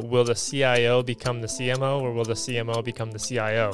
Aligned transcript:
Will 0.00 0.24
the 0.24 0.34
CIO 0.34 1.02
become 1.02 1.40
the 1.40 1.46
CMO 1.46 2.00
or 2.00 2.12
will 2.12 2.24
the 2.24 2.34
CMO 2.34 2.84
become 2.84 3.10
the 3.10 3.18
CIO? 3.18 3.72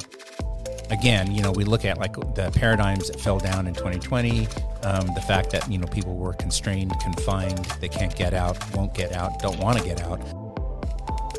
Again, 0.89 1.33
you 1.33 1.41
know, 1.41 1.51
we 1.51 1.63
look 1.63 1.85
at 1.85 1.97
like 1.97 2.13
the 2.35 2.51
paradigms 2.55 3.09
that 3.09 3.19
fell 3.19 3.39
down 3.39 3.67
in 3.67 3.73
2020, 3.73 4.47
um, 4.83 5.07
the 5.15 5.23
fact 5.27 5.49
that, 5.51 5.69
you 5.71 5.77
know, 5.77 5.87
people 5.87 6.15
were 6.15 6.33
constrained, 6.33 6.93
confined, 6.99 7.65
they 7.79 7.89
can't 7.89 8.15
get 8.15 8.33
out, 8.33 8.57
won't 8.75 8.93
get 8.93 9.13
out, 9.13 9.39
don't 9.39 9.59
want 9.59 9.77
to 9.77 9.83
get 9.83 10.01
out. 10.01 10.21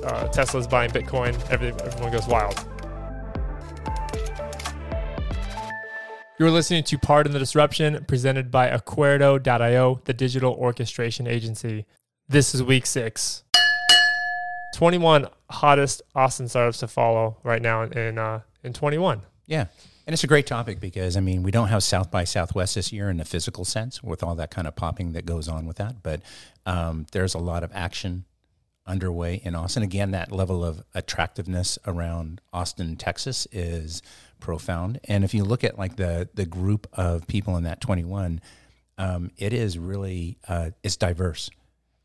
Uh, 0.02 0.28
Tesla's 0.28 0.66
buying 0.66 0.90
Bitcoin, 0.90 1.34
everyone 1.50 2.12
goes 2.12 2.26
wild. 2.26 2.66
You're 6.36 6.50
listening 6.50 6.82
to 6.84 6.98
Pardon 6.98 7.32
the 7.32 7.38
Disruption, 7.38 8.04
presented 8.06 8.50
by 8.50 8.68
Acuerdo.io, 8.68 10.00
the 10.04 10.12
digital 10.12 10.52
orchestration 10.54 11.28
agency. 11.28 11.86
This 12.28 12.56
is 12.56 12.62
week 12.62 12.86
six. 12.86 13.43
21 14.74 15.28
hottest 15.50 16.02
Austin 16.14 16.48
startups 16.48 16.78
to 16.78 16.88
follow 16.88 17.36
right 17.42 17.62
now 17.62 17.82
in 17.82 18.18
uh, 18.18 18.40
in 18.62 18.72
21. 18.72 19.22
Yeah. 19.46 19.66
And 20.06 20.12
it's 20.12 20.24
a 20.24 20.26
great 20.26 20.46
topic 20.46 20.80
because, 20.80 21.16
I 21.16 21.20
mean, 21.20 21.42
we 21.42 21.50
don't 21.50 21.68
have 21.68 21.82
South 21.82 22.10
by 22.10 22.24
Southwest 22.24 22.74
this 22.74 22.92
year 22.92 23.08
in 23.08 23.16
the 23.16 23.24
physical 23.24 23.64
sense 23.64 24.02
with 24.02 24.22
all 24.22 24.34
that 24.34 24.50
kind 24.50 24.66
of 24.66 24.76
popping 24.76 25.12
that 25.12 25.24
goes 25.24 25.48
on 25.48 25.66
with 25.66 25.78
that. 25.78 26.02
But 26.02 26.20
um, 26.66 27.06
there's 27.12 27.34
a 27.34 27.38
lot 27.38 27.64
of 27.64 27.70
action 27.74 28.26
underway 28.86 29.40
in 29.42 29.54
Austin. 29.54 29.82
Again, 29.82 30.10
that 30.10 30.30
level 30.30 30.62
of 30.62 30.82
attractiveness 30.94 31.78
around 31.86 32.42
Austin, 32.52 32.96
Texas 32.96 33.46
is 33.50 34.02
profound. 34.40 35.00
And 35.04 35.24
if 35.24 35.32
you 35.32 35.42
look 35.42 35.64
at 35.64 35.78
like 35.78 35.96
the, 35.96 36.28
the 36.34 36.44
group 36.44 36.86
of 36.92 37.26
people 37.26 37.56
in 37.56 37.64
that 37.64 37.80
21, 37.80 38.42
um, 38.98 39.30
it 39.38 39.54
is 39.54 39.78
really, 39.78 40.36
uh, 40.46 40.70
it's 40.82 40.96
diverse. 40.96 41.48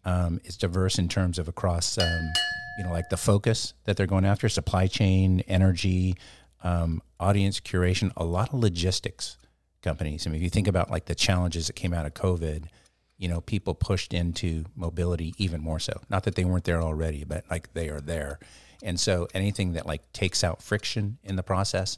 Um, 0.05 0.39
it's 0.45 0.55
diverse 0.55 0.97
in 0.97 1.09
terms 1.09 1.37
of 1.37 1.49
across, 1.49 1.97
um, 1.97 2.31
you 2.79 2.85
know, 2.85 2.93
like 2.93 3.09
the 3.09 3.17
focus 3.17 3.73
that 3.83 3.97
they're 3.97 4.07
going 4.07 4.23
after, 4.23 4.47
supply 4.47 4.87
chain, 4.87 5.41
energy, 5.49 6.15
um, 6.63 7.01
audience 7.19 7.59
curation, 7.59 8.09
a 8.15 8.23
lot 8.23 8.53
of 8.53 8.59
logistics 8.59 9.37
companies. 9.81 10.25
I 10.25 10.29
mean, 10.29 10.37
if 10.37 10.43
you 10.43 10.49
think 10.49 10.69
about 10.69 10.89
like 10.89 11.03
the 11.03 11.13
challenges 11.13 11.67
that 11.67 11.73
came 11.73 11.93
out 11.93 12.05
of 12.05 12.13
COVID, 12.13 12.67
you 13.17 13.27
know, 13.27 13.41
people 13.41 13.73
pushed 13.75 14.13
into 14.13 14.63
mobility 14.77 15.33
even 15.37 15.59
more 15.59 15.81
so. 15.81 15.99
Not 16.09 16.23
that 16.23 16.35
they 16.35 16.45
weren't 16.45 16.63
there 16.63 16.81
already, 16.81 17.25
but 17.25 17.43
like 17.51 17.73
they 17.73 17.89
are 17.89 17.99
there. 17.99 18.39
And 18.81 18.97
so 18.97 19.27
anything 19.33 19.73
that 19.73 19.85
like 19.85 20.09
takes 20.13 20.41
out 20.41 20.63
friction 20.63 21.17
in 21.25 21.35
the 21.35 21.43
process, 21.43 21.97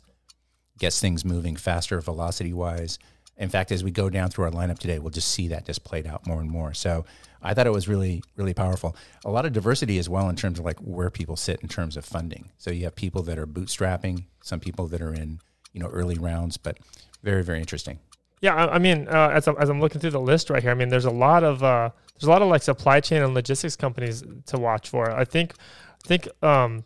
gets 0.79 0.99
things 0.99 1.23
moving 1.23 1.55
faster 1.55 2.01
velocity 2.01 2.53
wise. 2.53 2.97
In 3.41 3.49
fact, 3.49 3.71
as 3.71 3.83
we 3.83 3.89
go 3.89 4.07
down 4.07 4.29
through 4.29 4.45
our 4.45 4.51
lineup 4.51 4.77
today, 4.77 4.99
we'll 4.99 5.09
just 5.09 5.29
see 5.29 5.47
that 5.47 5.65
just 5.65 5.83
played 5.83 6.05
out 6.05 6.27
more 6.27 6.39
and 6.39 6.49
more. 6.49 6.75
So 6.75 7.05
I 7.41 7.55
thought 7.55 7.65
it 7.65 7.71
was 7.71 7.87
really, 7.87 8.23
really 8.35 8.53
powerful. 8.53 8.95
A 9.25 9.31
lot 9.31 9.47
of 9.47 9.51
diversity 9.51 9.97
as 9.97 10.07
well 10.07 10.29
in 10.29 10.35
terms 10.35 10.59
of 10.59 10.65
like 10.65 10.77
where 10.77 11.09
people 11.09 11.35
sit 11.35 11.59
in 11.61 11.67
terms 11.67 11.97
of 11.97 12.05
funding. 12.05 12.51
So 12.59 12.69
you 12.69 12.83
have 12.83 12.95
people 12.95 13.23
that 13.23 13.39
are 13.39 13.47
bootstrapping, 13.47 14.25
some 14.43 14.59
people 14.59 14.85
that 14.89 15.01
are 15.01 15.11
in, 15.11 15.39
you 15.73 15.81
know, 15.81 15.87
early 15.87 16.19
rounds, 16.19 16.57
but 16.57 16.77
very, 17.23 17.43
very 17.43 17.57
interesting. 17.57 17.97
Yeah, 18.41 18.55
I, 18.55 18.77
mean, 18.77 19.07
uh, 19.07 19.31
as, 19.33 19.47
I'm, 19.47 19.55
as 19.57 19.69
I'm 19.69 19.81
looking 19.81 19.99
through 19.99 20.11
the 20.11 20.19
list 20.19 20.51
right 20.51 20.61
here, 20.61 20.71
I 20.71 20.75
mean, 20.75 20.89
there's 20.89 21.05
a 21.05 21.11
lot 21.11 21.43
of 21.43 21.63
uh, 21.63 21.89
there's 22.13 22.27
a 22.27 22.31
lot 22.31 22.43
of 22.43 22.47
like 22.47 22.61
supply 22.61 22.99
chain 22.99 23.23
and 23.23 23.33
logistics 23.33 23.75
companies 23.75 24.23
to 24.47 24.59
watch 24.59 24.89
for. 24.89 25.11
I 25.11 25.25
think, 25.25 25.55
I 26.03 26.07
think 26.07 26.27
um, 26.43 26.83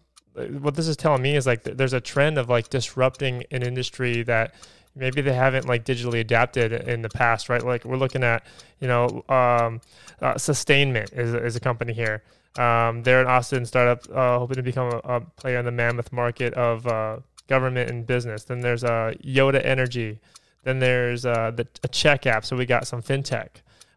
what 0.59 0.75
this 0.75 0.87
is 0.87 0.95
telling 0.95 1.21
me 1.21 1.35
is 1.35 1.45
like 1.45 1.63
there's 1.63 1.93
a 1.93 2.01
trend 2.01 2.37
of 2.37 2.49
like 2.49 2.69
disrupting 2.69 3.43
an 3.51 3.61
industry 3.61 4.23
that 4.23 4.53
maybe 4.95 5.21
they 5.21 5.33
haven't 5.33 5.67
like 5.67 5.85
digitally 5.85 6.19
adapted 6.19 6.71
in 6.71 7.01
the 7.01 7.09
past, 7.09 7.49
right? 7.49 7.63
Like 7.63 7.85
we're 7.85 7.97
looking 7.97 8.23
at, 8.23 8.45
you 8.79 8.87
know, 8.87 9.23
um, 9.29 9.81
uh, 10.21 10.37
Sustainment 10.37 11.11
is, 11.13 11.33
is 11.33 11.55
a 11.55 11.59
company 11.59 11.93
here. 11.93 12.23
Um, 12.57 13.03
they're 13.03 13.21
an 13.21 13.27
Austin 13.27 13.65
startup 13.65 14.07
uh, 14.15 14.39
hoping 14.39 14.55
to 14.55 14.63
become 14.63 14.93
a, 14.93 15.15
a, 15.15 15.21
player 15.21 15.59
in 15.59 15.65
the 15.65 15.71
mammoth 15.71 16.13
market 16.13 16.53
of 16.53 16.87
uh, 16.87 17.17
government 17.47 17.89
and 17.89 18.07
business. 18.07 18.45
Then 18.45 18.61
there's 18.61 18.83
uh, 18.83 19.13
Yotta 19.23 19.63
Energy. 19.65 20.19
Then 20.63 20.79
there's 20.79 21.25
uh, 21.25 21.51
the, 21.51 21.67
a 21.83 21.87
check 21.89 22.25
app. 22.25 22.45
So 22.45 22.55
we 22.55 22.65
got 22.65 22.87
some 22.87 23.01
fintech, 23.01 23.49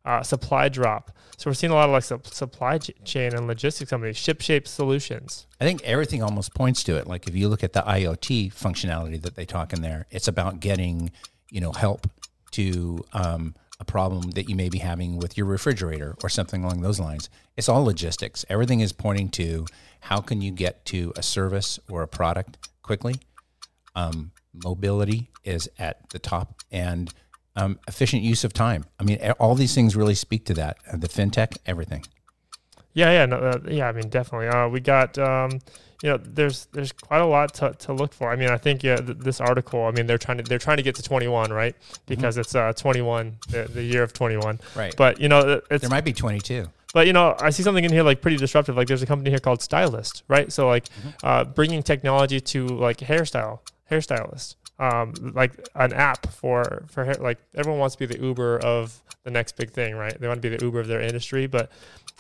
uh, 0.08 0.22
Supply 0.22 0.68
Drop. 0.70 1.12
So 1.36 1.50
we're 1.50 1.54
seeing 1.54 1.70
a 1.70 1.74
lot 1.74 1.88
of 1.88 1.92
like 1.92 2.02
su- 2.02 2.20
supply 2.24 2.78
chain 2.78 3.34
and 3.34 3.46
logistics 3.46 3.90
companies, 3.90 4.16
ShipShape 4.16 4.66
Solutions. 4.66 5.46
I 5.60 5.64
think 5.64 5.82
everything 5.84 6.22
almost 6.22 6.54
points 6.54 6.82
to 6.84 6.96
it. 6.96 7.06
Like 7.06 7.28
if 7.28 7.36
you 7.36 7.48
look 7.48 7.62
at 7.62 7.74
the 7.74 7.82
IoT 7.82 8.52
functionality 8.54 9.20
that 9.22 9.36
they 9.36 9.44
talk 9.44 9.72
in 9.72 9.82
there, 9.82 10.06
it's 10.10 10.26
about 10.26 10.60
getting 10.60 11.12
you 11.50 11.60
know 11.60 11.72
help 11.72 12.10
to 12.52 13.04
um, 13.12 13.54
a 13.78 13.84
problem 13.84 14.30
that 14.32 14.48
you 14.48 14.56
may 14.56 14.70
be 14.70 14.78
having 14.78 15.18
with 15.18 15.36
your 15.36 15.46
refrigerator 15.46 16.16
or 16.22 16.28
something 16.28 16.64
along 16.64 16.80
those 16.80 16.98
lines. 16.98 17.28
It's 17.56 17.68
all 17.68 17.84
logistics. 17.84 18.44
Everything 18.48 18.80
is 18.80 18.92
pointing 18.92 19.28
to 19.30 19.66
how 20.00 20.20
can 20.20 20.40
you 20.40 20.50
get 20.50 20.84
to 20.86 21.12
a 21.16 21.22
service 21.22 21.78
or 21.88 22.02
a 22.02 22.08
product 22.08 22.56
quickly. 22.82 23.16
Um, 23.94 24.32
mobility 24.54 25.30
is 25.44 25.68
at 25.78 26.08
the 26.10 26.18
top 26.18 26.62
and 26.72 27.12
um, 27.58 27.78
efficient 27.88 28.22
use 28.22 28.44
of 28.44 28.52
time. 28.52 28.84
I 28.98 29.04
mean, 29.04 29.18
all 29.38 29.54
these 29.54 29.74
things 29.74 29.96
really 29.96 30.14
speak 30.14 30.44
to 30.46 30.54
that. 30.54 30.78
Uh, 30.90 30.96
the 30.96 31.08
fintech, 31.08 31.58
everything. 31.66 32.04
Yeah, 32.94 33.10
yeah, 33.10 33.26
no, 33.26 33.36
uh, 33.36 33.58
yeah. 33.68 33.88
I 33.88 33.92
mean, 33.92 34.08
definitely. 34.08 34.48
Uh, 34.48 34.68
we 34.68 34.80
got, 34.80 35.18
um, 35.18 35.60
you 36.02 36.10
know, 36.10 36.16
there's 36.16 36.66
there's 36.72 36.92
quite 36.92 37.20
a 37.20 37.26
lot 37.26 37.54
to, 37.54 37.72
to 37.80 37.92
look 37.92 38.14
for. 38.14 38.30
I 38.30 38.36
mean, 38.36 38.48
I 38.48 38.56
think 38.56 38.82
yeah, 38.82 38.96
th- 38.96 39.18
this 39.18 39.40
article. 39.40 39.84
I 39.84 39.90
mean, 39.90 40.06
they're 40.06 40.18
trying 40.18 40.38
to 40.38 40.44
they're 40.44 40.58
trying 40.58 40.78
to 40.78 40.82
get 40.82 40.94
to 40.96 41.02
21, 41.02 41.52
right? 41.52 41.74
Mm-hmm. 41.74 42.02
Because 42.06 42.34
mm-hmm. 42.34 42.40
it's 42.40 42.54
uh, 42.54 42.72
21, 42.72 43.36
the, 43.50 43.64
the 43.64 43.82
year 43.82 44.02
of 44.02 44.12
21. 44.12 44.60
Right. 44.74 44.94
But 44.96 45.20
you 45.20 45.28
know, 45.28 45.60
there 45.68 45.90
might 45.90 46.04
be 46.04 46.12
22. 46.12 46.66
But 46.94 47.06
you 47.06 47.12
know, 47.12 47.36
I 47.40 47.50
see 47.50 47.62
something 47.62 47.84
in 47.84 47.92
here 47.92 48.02
like 48.02 48.22
pretty 48.22 48.36
disruptive. 48.36 48.76
Like 48.76 48.88
there's 48.88 49.02
a 49.02 49.06
company 49.06 49.30
here 49.30 49.40
called 49.40 49.62
Stylist, 49.62 50.22
right? 50.28 50.50
So 50.52 50.66
like, 50.68 50.88
mm-hmm. 50.88 51.08
uh, 51.22 51.44
bringing 51.44 51.82
technology 51.82 52.40
to 52.40 52.66
like 52.66 52.98
hairstyle 52.98 53.60
hairstylist 53.90 54.56
um, 54.78 55.12
like 55.34 55.52
an 55.74 55.92
app 55.92 56.30
for 56.32 56.84
for 56.88 57.12
like 57.14 57.38
everyone 57.54 57.80
wants 57.80 57.96
to 57.96 58.06
be 58.06 58.14
the 58.14 58.22
Uber 58.22 58.58
of 58.60 59.00
the 59.24 59.30
next 59.30 59.56
big 59.56 59.70
thing, 59.70 59.94
right? 59.96 60.18
They 60.18 60.28
want 60.28 60.40
to 60.40 60.48
be 60.48 60.56
the 60.56 60.64
Uber 60.64 60.80
of 60.80 60.86
their 60.86 61.00
industry, 61.00 61.46
but 61.46 61.70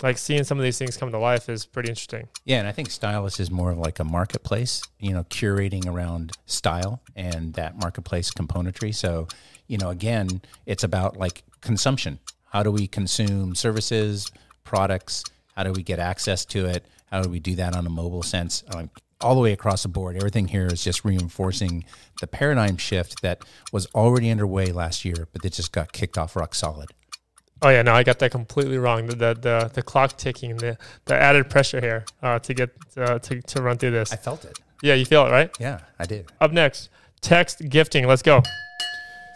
like 0.02 0.18
seeing 0.18 0.44
some 0.44 0.58
of 0.58 0.64
these 0.64 0.78
things 0.78 0.96
come 0.96 1.10
to 1.10 1.18
life 1.18 1.48
is 1.48 1.66
pretty 1.66 1.88
interesting. 1.88 2.28
Yeah, 2.44 2.58
and 2.58 2.68
I 2.68 2.72
think 2.72 2.90
Stylist 2.90 3.40
is 3.40 3.50
more 3.50 3.70
of 3.70 3.78
like 3.78 3.98
a 3.98 4.04
marketplace, 4.04 4.82
you 4.98 5.12
know, 5.12 5.24
curating 5.24 5.86
around 5.86 6.32
style 6.46 7.00
and 7.16 7.54
that 7.54 7.80
marketplace 7.80 8.30
componentry. 8.30 8.94
So, 8.94 9.26
you 9.66 9.78
know, 9.78 9.90
again, 9.90 10.42
it's 10.66 10.84
about 10.84 11.16
like 11.16 11.42
consumption. 11.60 12.18
How 12.50 12.62
do 12.62 12.70
we 12.70 12.86
consume 12.86 13.54
services, 13.54 14.30
products? 14.64 15.24
How 15.56 15.64
do 15.64 15.72
we 15.72 15.82
get 15.82 15.98
access 15.98 16.44
to 16.46 16.66
it? 16.66 16.86
How 17.06 17.22
do 17.22 17.28
we 17.28 17.40
do 17.40 17.56
that 17.56 17.74
on 17.74 17.86
a 17.86 17.90
mobile 17.90 18.22
sense? 18.22 18.62
Um, 18.72 18.90
all 19.20 19.34
the 19.34 19.40
way 19.40 19.52
across 19.52 19.82
the 19.82 19.88
board. 19.88 20.16
Everything 20.16 20.48
here 20.48 20.66
is 20.66 20.82
just 20.82 21.04
reinforcing 21.04 21.84
the 22.20 22.26
paradigm 22.26 22.76
shift 22.76 23.22
that 23.22 23.42
was 23.72 23.86
already 23.94 24.30
underway 24.30 24.66
last 24.66 25.04
year, 25.04 25.28
but 25.32 25.42
that 25.42 25.52
just 25.52 25.72
got 25.72 25.92
kicked 25.92 26.16
off 26.16 26.36
rock 26.36 26.54
solid. 26.54 26.90
Oh 27.60 27.70
yeah, 27.70 27.82
no, 27.82 27.92
I 27.92 28.04
got 28.04 28.20
that 28.20 28.30
completely 28.30 28.78
wrong. 28.78 29.06
The 29.06 29.16
the 29.16 29.34
the, 29.34 29.70
the 29.74 29.82
clock 29.82 30.16
ticking, 30.16 30.56
the 30.56 30.78
the 31.06 31.14
added 31.14 31.50
pressure 31.50 31.80
here 31.80 32.04
uh, 32.22 32.38
to 32.38 32.54
get 32.54 32.70
uh, 32.96 33.18
to 33.18 33.42
to 33.42 33.62
run 33.62 33.78
through 33.78 33.90
this. 33.90 34.12
I 34.12 34.16
felt 34.16 34.44
it. 34.44 34.58
Yeah, 34.80 34.94
you 34.94 35.04
feel 35.04 35.26
it, 35.26 35.30
right? 35.30 35.50
Yeah, 35.58 35.80
I 35.98 36.06
did. 36.06 36.30
Up 36.40 36.52
next, 36.52 36.88
text 37.20 37.68
gifting. 37.68 38.06
Let's 38.06 38.22
go. 38.22 38.42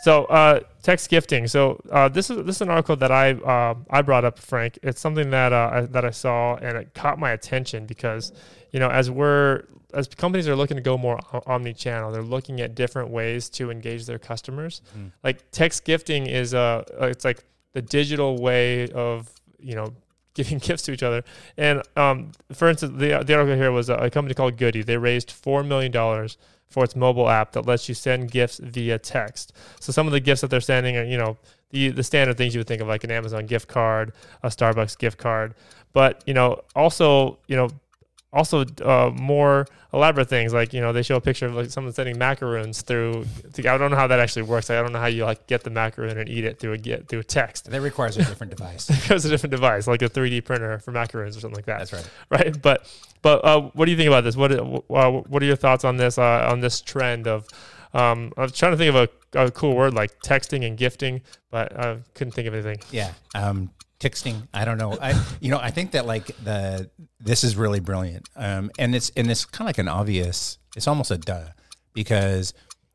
So 0.02 0.24
uh, 0.24 0.60
text 0.82 1.08
gifting. 1.08 1.46
So 1.46 1.80
uh, 1.90 2.08
this 2.08 2.28
is 2.28 2.44
this 2.44 2.56
is 2.56 2.62
an 2.62 2.70
article 2.70 2.96
that 2.96 3.12
I 3.12 3.32
uh, 3.32 3.74
I 3.88 4.02
brought 4.02 4.24
up, 4.24 4.36
Frank. 4.36 4.78
It's 4.82 5.00
something 5.00 5.30
that 5.30 5.52
uh, 5.52 5.70
I, 5.72 5.80
that 5.82 6.04
I 6.04 6.10
saw 6.10 6.56
and 6.56 6.76
it 6.76 6.92
caught 6.92 7.20
my 7.20 7.30
attention 7.30 7.86
because 7.86 8.32
you 8.72 8.80
know 8.80 8.88
as 8.88 9.10
we're 9.10 9.62
as 9.94 10.08
companies 10.08 10.48
are 10.48 10.56
looking 10.56 10.76
to 10.76 10.82
go 10.82 10.98
more 10.98 11.20
omni-channel, 11.46 12.10
they're 12.10 12.22
looking 12.22 12.60
at 12.60 12.74
different 12.74 13.10
ways 13.10 13.48
to 13.50 13.70
engage 13.70 14.06
their 14.06 14.18
customers. 14.18 14.82
Mm. 14.98 15.12
Like 15.22 15.50
text 15.52 15.84
gifting 15.84 16.26
is 16.26 16.52
a 16.52 16.84
uh, 17.00 17.06
it's 17.06 17.24
like 17.24 17.44
the 17.72 17.82
digital 17.82 18.42
way 18.42 18.88
of 18.88 19.30
you 19.60 19.76
know 19.76 19.94
giving 20.34 20.58
gifts 20.58 20.82
to 20.84 20.92
each 20.92 21.04
other. 21.04 21.22
And 21.56 21.82
um, 21.94 22.32
for 22.52 22.68
instance, 22.68 22.92
the, 22.96 23.22
the 23.22 23.34
article 23.34 23.54
here 23.54 23.70
was 23.70 23.88
a, 23.88 23.94
a 23.94 24.10
company 24.10 24.34
called 24.34 24.56
Goody. 24.56 24.82
They 24.82 24.96
raised 24.96 25.30
four 25.30 25.62
million 25.62 25.92
dollars 25.92 26.38
for 26.72 26.84
its 26.84 26.96
mobile 26.96 27.28
app 27.28 27.52
that 27.52 27.66
lets 27.66 27.88
you 27.88 27.94
send 27.94 28.30
gifts 28.30 28.58
via 28.58 28.98
text. 28.98 29.52
So 29.80 29.92
some 29.92 30.06
of 30.06 30.12
the 30.12 30.20
gifts 30.20 30.40
that 30.40 30.48
they're 30.48 30.60
sending 30.60 30.96
are, 30.96 31.04
you 31.04 31.18
know, 31.18 31.36
the 31.70 31.90
the 31.90 32.02
standard 32.02 32.36
things 32.36 32.54
you 32.54 32.60
would 32.60 32.66
think 32.66 32.82
of 32.82 32.88
like 32.88 33.04
an 33.04 33.10
Amazon 33.10 33.46
gift 33.46 33.68
card, 33.68 34.12
a 34.42 34.48
Starbucks 34.48 34.98
gift 34.98 35.18
card, 35.18 35.54
but 35.92 36.22
you 36.26 36.34
know, 36.34 36.62
also, 36.74 37.38
you 37.46 37.56
know, 37.56 37.68
also 38.32 38.64
uh, 38.82 39.10
more 39.14 39.66
elaborate 39.92 40.28
things 40.28 40.54
like 40.54 40.72
you 40.72 40.80
know 40.80 40.92
they 40.92 41.02
show 41.02 41.16
a 41.16 41.20
picture 41.20 41.46
of 41.46 41.54
like 41.54 41.70
someone 41.70 41.92
sending 41.92 42.16
macaroons 42.16 42.80
through 42.80 43.26
I 43.58 43.76
don't 43.76 43.90
know 43.90 43.96
how 43.96 44.06
that 44.06 44.20
actually 44.20 44.42
works. 44.42 44.70
I 44.70 44.80
don't 44.80 44.92
know 44.92 44.98
how 44.98 45.06
you 45.06 45.24
like 45.24 45.46
get 45.46 45.64
the 45.64 45.70
macaroon 45.70 46.16
and 46.18 46.28
eat 46.28 46.44
it 46.44 46.58
through 46.58 46.72
a 46.72 46.78
get 46.78 47.08
through 47.08 47.20
a 47.20 47.24
text. 47.24 47.70
That 47.70 47.80
requires 47.80 48.16
a 48.16 48.24
different 48.24 48.56
device. 48.56 48.88
It 48.88 49.00
requires 49.02 49.24
a 49.24 49.28
different 49.28 49.50
device 49.50 49.86
like 49.86 50.02
a 50.02 50.08
3D 50.08 50.44
printer 50.44 50.78
for 50.78 50.92
macaroons 50.92 51.36
or 51.36 51.40
something 51.40 51.56
like 51.56 51.66
that. 51.66 51.78
That's 51.78 51.92
right. 51.92 52.10
Right? 52.30 52.62
But 52.62 52.90
but 53.20 53.44
uh, 53.44 53.70
what 53.74 53.84
do 53.84 53.90
you 53.90 53.96
think 53.96 54.08
about 54.08 54.24
this? 54.24 54.36
What 54.36 54.52
uh, 54.52 55.10
what 55.10 55.42
are 55.42 55.46
your 55.46 55.56
thoughts 55.56 55.84
on 55.84 55.96
this 55.96 56.18
uh, 56.18 56.48
on 56.50 56.60
this 56.60 56.80
trend 56.80 57.26
of 57.26 57.46
um, 57.94 58.32
I 58.36 58.42
was 58.42 58.52
trying 58.52 58.72
to 58.72 58.78
think 58.78 58.94
of 58.94 59.10
a, 59.34 59.38
a, 59.38 59.50
cool 59.50 59.76
word 59.76 59.92
like 59.92 60.18
texting 60.22 60.66
and 60.66 60.78
gifting, 60.78 61.20
but 61.50 61.78
I 61.78 61.98
couldn't 62.14 62.32
think 62.32 62.48
of 62.48 62.54
anything. 62.54 62.78
Yeah. 62.90 63.12
Um, 63.34 63.70
Texting. 64.02 64.48
I 64.52 64.64
don't 64.64 64.78
know. 64.78 64.98
I 65.00 65.14
you 65.40 65.50
know 65.50 65.58
I 65.58 65.70
think 65.70 65.92
that 65.92 66.06
like 66.06 66.26
the 66.42 66.90
this 67.20 67.44
is 67.44 67.56
really 67.56 67.80
brilliant. 67.80 68.28
Um, 68.34 68.70
and 68.78 68.94
it's 68.94 69.10
and 69.16 69.30
it's 69.30 69.44
kind 69.44 69.66
of 69.66 69.68
like 69.68 69.78
an 69.78 69.88
obvious. 69.88 70.58
It's 70.76 70.88
almost 70.88 71.10
a 71.10 71.18
duh 71.18 71.50
because 71.94 72.52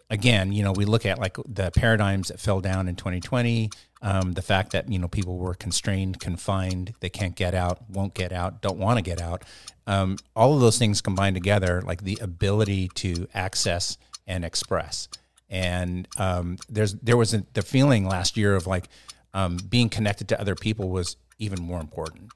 again, 0.10 0.52
you 0.52 0.64
know, 0.64 0.72
we 0.72 0.86
look 0.86 1.06
at 1.06 1.20
like 1.20 1.38
the 1.48 1.72
paradigms 1.72 2.30
that 2.30 2.40
fell 2.40 2.62
down 2.62 2.88
in 2.88 2.96
2020. 2.96 3.70
Um, 4.02 4.34
the 4.34 4.42
fact 4.42 4.74
that 4.74 4.92
you 4.92 5.00
know 5.00 5.08
people 5.08 5.38
were 5.38 5.56
constrained, 5.56 6.20
confined, 6.20 6.94
they 7.00 7.10
can't 7.10 7.36
get 7.36 7.56
out, 7.56 7.90
won't 7.90 8.14
get 8.14 8.32
out, 8.32 8.62
don't 8.62 8.78
want 8.78 8.98
to 8.98 9.02
get 9.02 9.20
out. 9.22 9.44
Um, 9.88 10.18
all 10.36 10.54
of 10.54 10.60
those 10.62 10.78
things 10.78 11.02
combined 11.02 11.36
together, 11.36 11.82
like 11.82 12.04
the 12.04 12.20
ability 12.22 12.90
to 12.96 13.28
access 13.34 13.98
and 14.28 14.46
express. 14.46 15.08
And 15.50 16.08
um, 16.18 16.58
there's 16.70 16.94
there 16.96 17.18
was 17.18 17.34
a, 17.34 17.44
the 17.54 17.62
feeling 17.62 18.06
last 18.06 18.38
year 18.38 18.56
of 18.56 18.68
like 18.68 18.90
um, 19.34 19.58
being 19.70 19.90
connected 19.90 20.28
to 20.30 20.40
other 20.40 20.56
people 20.56 20.90
was 20.90 21.18
even 21.40 21.62
more 21.62 21.80
important. 21.80 22.32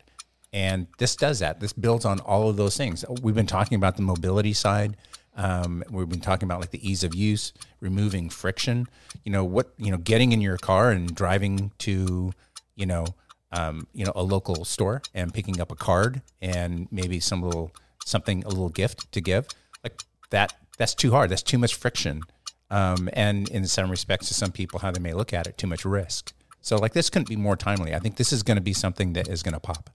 And 0.54 0.88
this 0.98 1.16
does 1.16 1.40
that. 1.40 1.60
This 1.60 1.74
builds 1.74 2.06
on 2.06 2.20
all 2.20 2.50
of 2.50 2.58
those 2.58 2.76
things. 2.76 3.06
We've 3.22 3.36
been 3.36 3.48
talking 3.48 3.76
about 3.76 3.96
the 3.96 4.02
mobility 4.02 4.54
side. 4.54 4.98
Um, 5.38 5.84
we've 5.90 6.10
been 6.10 6.20
talking 6.20 6.46
about 6.46 6.60
like 6.60 6.72
the 6.72 6.88
ease 6.88 7.04
of 7.04 7.16
use, 7.16 7.54
removing 7.80 8.30
friction. 8.30 8.88
You 9.24 9.32
know 9.32 9.46
what? 9.46 9.74
You 9.78 9.92
know, 9.92 9.98
getting 9.98 10.34
in 10.34 10.42
your 10.42 10.58
car 10.58 10.92
and 10.92 11.14
driving 11.16 11.72
to, 11.80 12.34
you 12.76 12.86
know, 12.86 13.06
um, 13.54 13.88
you 13.94 14.06
know, 14.06 14.12
a 14.16 14.24
local 14.24 14.66
store 14.66 15.02
and 15.14 15.34
picking 15.34 15.62
up 15.62 15.72
a 15.72 15.76
card 15.76 16.22
and 16.42 16.88
maybe 16.92 17.20
some 17.20 17.42
little 17.42 17.72
something, 18.06 18.44
a 18.44 18.50
little 18.50 18.70
gift 18.70 19.12
to 19.14 19.22
give. 19.22 19.48
Like 19.84 20.02
that. 20.32 20.54
That's 20.78 20.96
too 20.96 21.12
hard. 21.12 21.30
That's 21.30 21.44
too 21.44 21.58
much 21.58 21.76
friction. 21.76 22.24
Um, 22.70 23.10
and 23.14 23.48
in 23.50 23.68
some 23.68 23.92
respects, 23.92 24.30
to 24.30 24.34
some 24.34 24.52
people, 24.52 24.80
how 24.80 24.92
they 24.92 25.00
may 25.00 25.14
look 25.14 25.34
at 25.34 25.46
it, 25.46 25.58
too 25.58 25.68
much 25.68 25.86
risk. 25.86 26.34
So 26.62 26.78
like 26.78 26.94
this 26.94 27.10
couldn't 27.10 27.28
be 27.28 27.36
more 27.36 27.56
timely. 27.56 27.94
I 27.94 28.00
think 28.00 28.16
this 28.16 28.32
is 28.32 28.44
going 28.44 28.58
to 28.58 28.62
be 28.62 28.74
something 28.74 29.14
that 29.14 29.28
is 29.28 29.44
going 29.44 29.54
to 29.54 29.60
pop. 29.60 29.90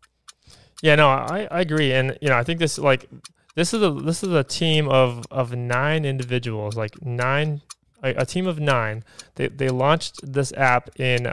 Yeah, 0.82 0.96
no, 0.96 1.08
I, 1.08 1.48
I 1.50 1.60
agree, 1.60 1.92
and 1.92 2.18
you 2.20 2.28
know, 2.28 2.36
I 2.36 2.42
think 2.42 2.58
this 2.58 2.78
like 2.78 3.08
this 3.54 3.72
is 3.72 3.82
a 3.82 3.90
this 3.90 4.22
is 4.22 4.32
a 4.32 4.44
team 4.44 4.88
of 4.88 5.24
of 5.30 5.54
nine 5.54 6.04
individuals, 6.04 6.76
like 6.76 7.02
nine 7.04 7.62
a, 8.02 8.22
a 8.22 8.26
team 8.26 8.46
of 8.46 8.58
nine. 8.60 9.04
They 9.36 9.48
they 9.48 9.68
launched 9.68 10.32
this 10.32 10.52
app 10.52 10.90
in 10.98 11.32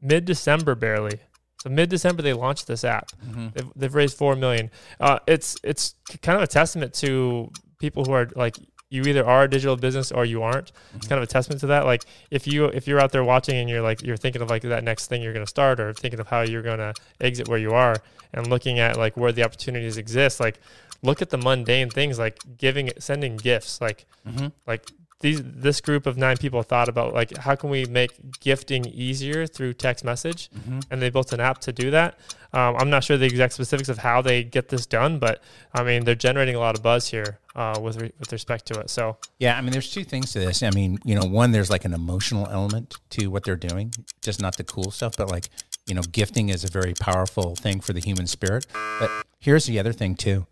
mid 0.00 0.24
December 0.24 0.74
barely. 0.74 1.18
So 1.62 1.68
mid 1.68 1.90
December 1.90 2.22
they 2.22 2.32
launched 2.32 2.66
this 2.66 2.84
app. 2.84 3.10
Mm-hmm. 3.26 3.48
They've, 3.54 3.70
they've 3.76 3.94
raised 3.94 4.16
four 4.16 4.36
million. 4.36 4.70
Uh, 4.98 5.18
it's 5.26 5.56
it's 5.62 5.94
kind 6.22 6.36
of 6.36 6.42
a 6.42 6.46
testament 6.46 6.94
to 6.94 7.50
people 7.78 8.04
who 8.04 8.12
are 8.12 8.28
like 8.34 8.56
you 8.90 9.02
either 9.04 9.24
are 9.24 9.44
a 9.44 9.48
digital 9.48 9.76
business 9.76 10.10
or 10.10 10.24
you 10.24 10.42
aren't. 10.42 10.72
Mm-hmm. 10.72 10.96
It's 10.96 11.06
kind 11.06 11.18
of 11.18 11.22
a 11.22 11.30
testament 11.30 11.60
to 11.60 11.68
that. 11.68 11.86
Like 11.86 12.04
if 12.30 12.46
you 12.46 12.66
if 12.66 12.86
you're 12.86 13.00
out 13.00 13.12
there 13.12 13.24
watching 13.24 13.56
and 13.56 13.70
you're 13.70 13.82
like 13.82 14.02
you're 14.02 14.16
thinking 14.16 14.42
of 14.42 14.50
like 14.50 14.62
that 14.62 14.84
next 14.84 15.06
thing 15.06 15.22
you're 15.22 15.32
going 15.32 15.46
to 15.46 15.50
start 15.50 15.78
or 15.80 15.92
thinking 15.92 16.20
of 16.20 16.26
how 16.26 16.40
you're 16.42 16.62
going 16.62 16.78
to 16.78 16.92
exit 17.20 17.48
where 17.48 17.58
you 17.58 17.72
are 17.72 17.96
and 18.32 18.48
looking 18.48 18.78
at 18.78 18.96
like 18.96 19.16
where 19.16 19.32
the 19.32 19.44
opportunities 19.44 19.96
exist, 19.96 20.40
like 20.40 20.60
look 21.02 21.22
at 21.22 21.30
the 21.30 21.38
mundane 21.38 21.88
things 21.88 22.18
like 22.18 22.38
giving 22.58 22.90
sending 22.98 23.36
gifts 23.36 23.80
like 23.80 24.04
mm-hmm. 24.28 24.48
like 24.66 24.90
these 25.20 25.40
this 25.44 25.80
group 25.80 26.06
of 26.06 26.16
nine 26.16 26.36
people 26.36 26.62
thought 26.62 26.88
about 26.88 27.14
like 27.14 27.36
how 27.38 27.54
can 27.54 27.70
we 27.70 27.84
make 27.84 28.40
gifting 28.40 28.86
easier 28.86 29.46
through 29.46 29.74
text 29.74 30.04
message? 30.04 30.50
Mm-hmm. 30.50 30.80
and 30.90 31.00
they 31.02 31.10
built 31.10 31.32
an 31.32 31.40
app 31.40 31.58
to 31.60 31.72
do 31.72 31.90
that. 31.90 32.18
Um, 32.52 32.74
i'm 32.78 32.90
not 32.90 33.04
sure 33.04 33.16
the 33.16 33.26
exact 33.26 33.52
specifics 33.52 33.88
of 33.88 33.98
how 33.98 34.22
they 34.22 34.42
get 34.42 34.70
this 34.70 34.84
done 34.84 35.20
but 35.20 35.40
i 35.72 35.84
mean 35.84 36.04
they're 36.04 36.16
generating 36.16 36.56
a 36.56 36.58
lot 36.58 36.76
of 36.76 36.82
buzz 36.82 37.06
here 37.08 37.38
uh, 37.54 37.78
with 37.80 38.00
re- 38.00 38.12
with 38.18 38.32
respect 38.32 38.66
to 38.66 38.80
it 38.80 38.90
so. 38.90 39.18
Yeah 39.38 39.56
i 39.56 39.60
mean 39.60 39.70
there's 39.70 39.92
two 39.92 40.02
things 40.02 40.32
to 40.32 40.40
this. 40.40 40.60
I 40.64 40.70
mean 40.70 40.98
you 41.04 41.14
know 41.14 41.26
one 41.26 41.52
there's 41.52 41.70
like 41.70 41.84
an 41.84 41.94
emotional 41.94 42.48
element 42.48 42.96
to 43.10 43.28
what 43.28 43.44
they're 43.44 43.54
doing 43.54 43.92
just 44.20 44.42
not 44.42 44.56
the 44.56 44.64
cool 44.64 44.90
stuff 44.90 45.16
but 45.16 45.30
like 45.30 45.48
you 45.86 45.94
know 45.94 46.02
gifting 46.02 46.48
is 46.48 46.64
a 46.64 46.68
very 46.68 46.94
powerful 46.94 47.54
thing 47.54 47.78
for 47.80 47.92
the 47.92 48.00
human 48.00 48.26
spirit. 48.26 48.66
But 48.98 49.10
here's 49.38 49.66
the 49.66 49.78
other 49.78 49.92
thing 49.92 50.16
too. 50.16 50.46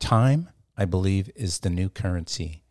Time 0.00 0.48
i 0.76 0.84
believe 0.84 1.30
is 1.36 1.60
the 1.60 1.70
new 1.70 1.88
currency 1.88 2.63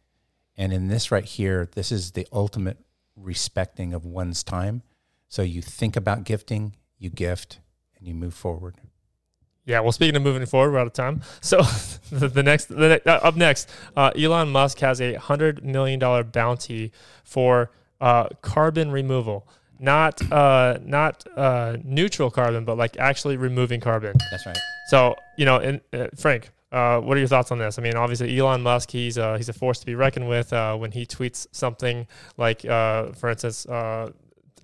and 0.57 0.71
in 0.71 0.87
this 0.87 1.11
right 1.11 1.25
here, 1.25 1.67
this 1.73 1.91
is 1.91 2.11
the 2.11 2.27
ultimate 2.31 2.77
respecting 3.15 3.93
of 3.93 4.05
one's 4.05 4.43
time. 4.43 4.83
So 5.27 5.41
you 5.41 5.61
think 5.61 5.95
about 5.95 6.23
gifting, 6.23 6.75
you 6.97 7.09
gift, 7.09 7.59
and 7.97 8.07
you 8.07 8.13
move 8.13 8.33
forward. 8.33 8.75
Yeah, 9.65 9.79
well, 9.79 9.93
speaking 9.93 10.15
of 10.15 10.21
moving 10.21 10.45
forward, 10.45 10.73
we're 10.73 10.79
out 10.79 10.87
of 10.87 10.93
time. 10.93 11.21
So 11.41 11.61
the, 12.11 12.27
the 12.27 12.43
next, 12.43 12.65
the, 12.65 13.01
uh, 13.05 13.27
up 13.27 13.35
next, 13.35 13.69
uh, 13.95 14.11
Elon 14.15 14.49
Musk 14.49 14.79
has 14.79 14.99
a 15.01 15.15
hundred 15.15 15.63
million 15.63 15.99
dollar 15.99 16.23
bounty 16.23 16.91
for 17.23 17.71
uh, 18.01 18.27
carbon 18.41 18.91
removal, 18.91 19.47
not 19.79 20.21
uh, 20.31 20.79
not 20.83 21.25
uh, 21.35 21.77
neutral 21.83 22.29
carbon, 22.29 22.65
but 22.65 22.77
like 22.77 22.97
actually 22.97 23.37
removing 23.37 23.79
carbon. 23.79 24.13
That's 24.31 24.45
right. 24.45 24.57
So 24.87 25.15
you 25.37 25.45
know, 25.45 25.57
in, 25.59 25.81
uh, 25.93 26.07
Frank, 26.15 26.51
uh, 26.73 26.99
what 26.99 27.15
are 27.15 27.19
your 27.19 27.27
thoughts 27.27 27.51
on 27.51 27.59
this? 27.59 27.77
I 27.77 27.83
mean, 27.83 27.95
obviously 27.95 28.35
Elon 28.37 28.61
Musk, 28.61 28.89
he's 28.89 29.17
uh, 29.17 29.37
he's 29.37 29.47
a 29.47 29.53
force 29.53 29.79
to 29.79 29.85
be 29.85 29.93
reckoned 29.93 30.27
with. 30.27 30.51
Uh, 30.51 30.75
when 30.75 30.91
he 30.91 31.05
tweets 31.05 31.45
something 31.51 32.07
like, 32.35 32.65
uh, 32.65 33.11
for 33.11 33.29
instance, 33.29 33.67
uh, 33.67 34.11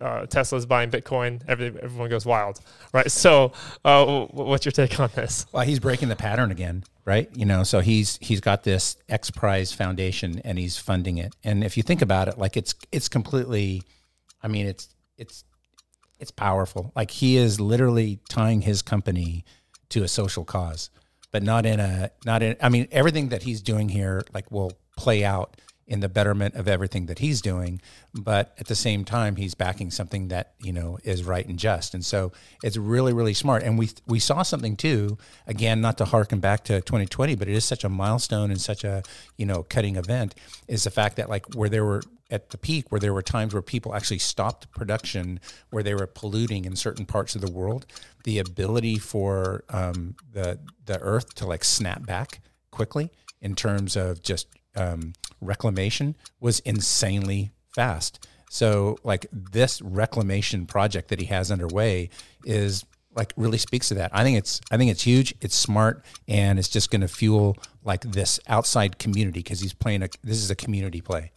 uh, 0.02 0.26
Tesla's 0.26 0.66
buying 0.66 0.90
Bitcoin, 0.90 1.42
every, 1.48 1.68
everyone 1.68 2.10
goes 2.10 2.26
wild, 2.26 2.62
right? 2.94 3.12
So, 3.12 3.52
what's 3.84 4.66
your 4.66 4.72
take 4.72 5.00
on 5.00 5.12
this? 5.14 5.46
Well, 5.52 5.64
he's 5.64 5.80
breaking 5.80 6.10
the 6.10 6.16
pattern 6.16 6.50
again, 6.50 6.84
right? 7.06 7.30
You 7.36 7.46
know, 7.46 7.64
so 7.64 7.80
he's 7.80 8.18
he's 8.22 8.42
got 8.42 8.64
this 8.64 8.98
X 9.08 9.30
Prize 9.30 9.72
Foundation 9.72 10.42
and 10.44 10.58
he's 10.58 10.80
funding 10.80 11.20
it. 11.20 11.36
And 11.44 11.64
if 11.64 11.78
you 11.78 11.84
think 11.84 12.02
about 12.02 12.28
it, 12.28 12.40
like 12.40 12.58
it's 12.58 12.74
it's 12.92 13.08
completely, 13.08 13.84
I 14.42 14.48
mean, 14.48 14.66
it's 14.66 14.90
it's 15.20 15.44
it's 16.20 16.32
powerful. 16.32 16.92
Like 16.96 17.12
he 17.12 17.38
is 17.38 17.60
literally 17.60 18.20
tying 18.30 18.62
his 18.62 18.82
company 18.82 19.46
to 19.90 20.02
a 20.04 20.08
social 20.08 20.44
cause 20.44 20.90
but 21.32 21.44
not 21.44 21.66
in 21.66 21.80
a 21.80 22.12
not 22.26 22.44
in. 22.44 22.56
I 22.62 22.70
mean, 22.70 22.88
everything 22.92 23.30
that 23.30 23.44
he's 23.44 23.62
doing 23.62 23.90
here 23.90 24.24
like 24.34 24.52
will 24.52 24.74
play 24.98 25.24
out 25.24 25.60
in 25.90 26.00
the 26.00 26.08
betterment 26.08 26.56
of 26.56 26.68
everything 26.68 27.08
that 27.08 27.20
he's 27.20 27.42
doing 27.42 27.82
but 28.14 28.54
at 28.58 28.68
the 28.68 28.76
same 28.76 29.04
time 29.04 29.36
he's 29.36 29.54
backing 29.54 29.92
something 29.92 30.30
that 30.30 30.54
you 30.60 30.74
know 30.74 30.98
is 31.04 31.24
right 31.24 31.46
and 31.48 31.60
just. 31.60 31.94
And 31.94 32.04
so 32.04 32.32
it's 32.64 32.78
really 32.78 33.14
really 33.14 33.34
smart. 33.34 33.64
And 33.64 33.78
we 33.78 33.90
we 34.08 34.20
saw 34.20 34.44
something 34.44 34.76
too 34.76 35.18
again 35.48 35.82
not 35.82 35.98
to 35.98 36.06
harken 36.06 36.40
back 36.40 36.64
to 36.66 36.82
2020 36.82 37.36
but 37.36 37.48
it 37.48 37.54
is 37.54 37.66
such 37.66 37.84
a 37.84 37.90
milestone 37.90 38.52
and 38.52 38.60
such 38.60 38.84
a 38.84 39.04
you 39.38 39.46
know 39.46 39.64
cutting 39.64 39.96
event 39.96 40.36
is 40.68 40.84
the 40.84 40.92
fact 40.92 41.18
that 41.18 41.30
like 41.30 41.54
where 41.56 41.70
there 41.70 41.86
were 41.86 42.02
at 42.32 42.52
the 42.52 42.58
peak 42.58 42.92
where 42.92 43.00
there 43.00 43.14
were 43.14 43.24
times 43.24 43.54
where 43.54 43.62
people 43.62 43.96
actually 43.96 44.20
stopped 44.20 44.72
production 44.72 45.40
where 45.72 45.84
they 45.84 45.96
were 45.96 46.08
polluting 46.08 46.66
in 46.66 46.76
certain 46.76 47.06
parts 47.06 47.36
of 47.36 47.42
the 47.42 47.52
world 47.52 47.86
the 48.24 48.38
ability 48.38 48.98
for 48.98 49.64
um, 49.70 50.16
the 50.32 50.60
the 50.86 51.00
earth 51.00 51.34
to 51.36 51.46
like 51.46 51.64
snap 51.64 52.06
back 52.06 52.40
quickly 52.72 53.10
in 53.42 53.56
terms 53.56 53.96
of 53.96 54.22
just 54.22 54.48
um, 54.76 55.14
reclamation 55.42 56.16
was 56.40 56.60
insanely 56.62 57.52
fast 57.74 58.28
so 58.50 58.98
like 59.04 59.28
this 59.32 59.82
reclamation 59.82 60.66
project 60.66 61.10
that 61.10 61.20
he 61.20 61.28
has 61.28 61.52
underway 61.52 62.10
is 62.44 62.84
like 63.16 63.34
really 63.38 63.58
speaks 63.58 63.90
to 63.90 63.96
that. 63.96 64.12
I 64.14 64.24
think 64.24 64.38
it's 64.38 64.60
I 64.72 64.78
think 64.78 64.92
it's 64.92 65.04
huge. 65.04 65.34
It's 65.42 65.56
smart, 65.56 66.04
and 66.28 66.60
it's 66.60 66.70
just 66.70 66.92
going 66.92 67.02
to 67.02 67.08
fuel 67.08 67.58
like 67.84 68.02
this 68.02 68.40
outside 68.48 68.98
community 68.98 69.40
because 69.40 69.60
he's 69.60 69.74
playing 69.74 70.04
a. 70.04 70.10
This 70.24 70.38
is 70.38 70.50
a 70.50 70.56
community 70.56 71.02
play. 71.02 71.32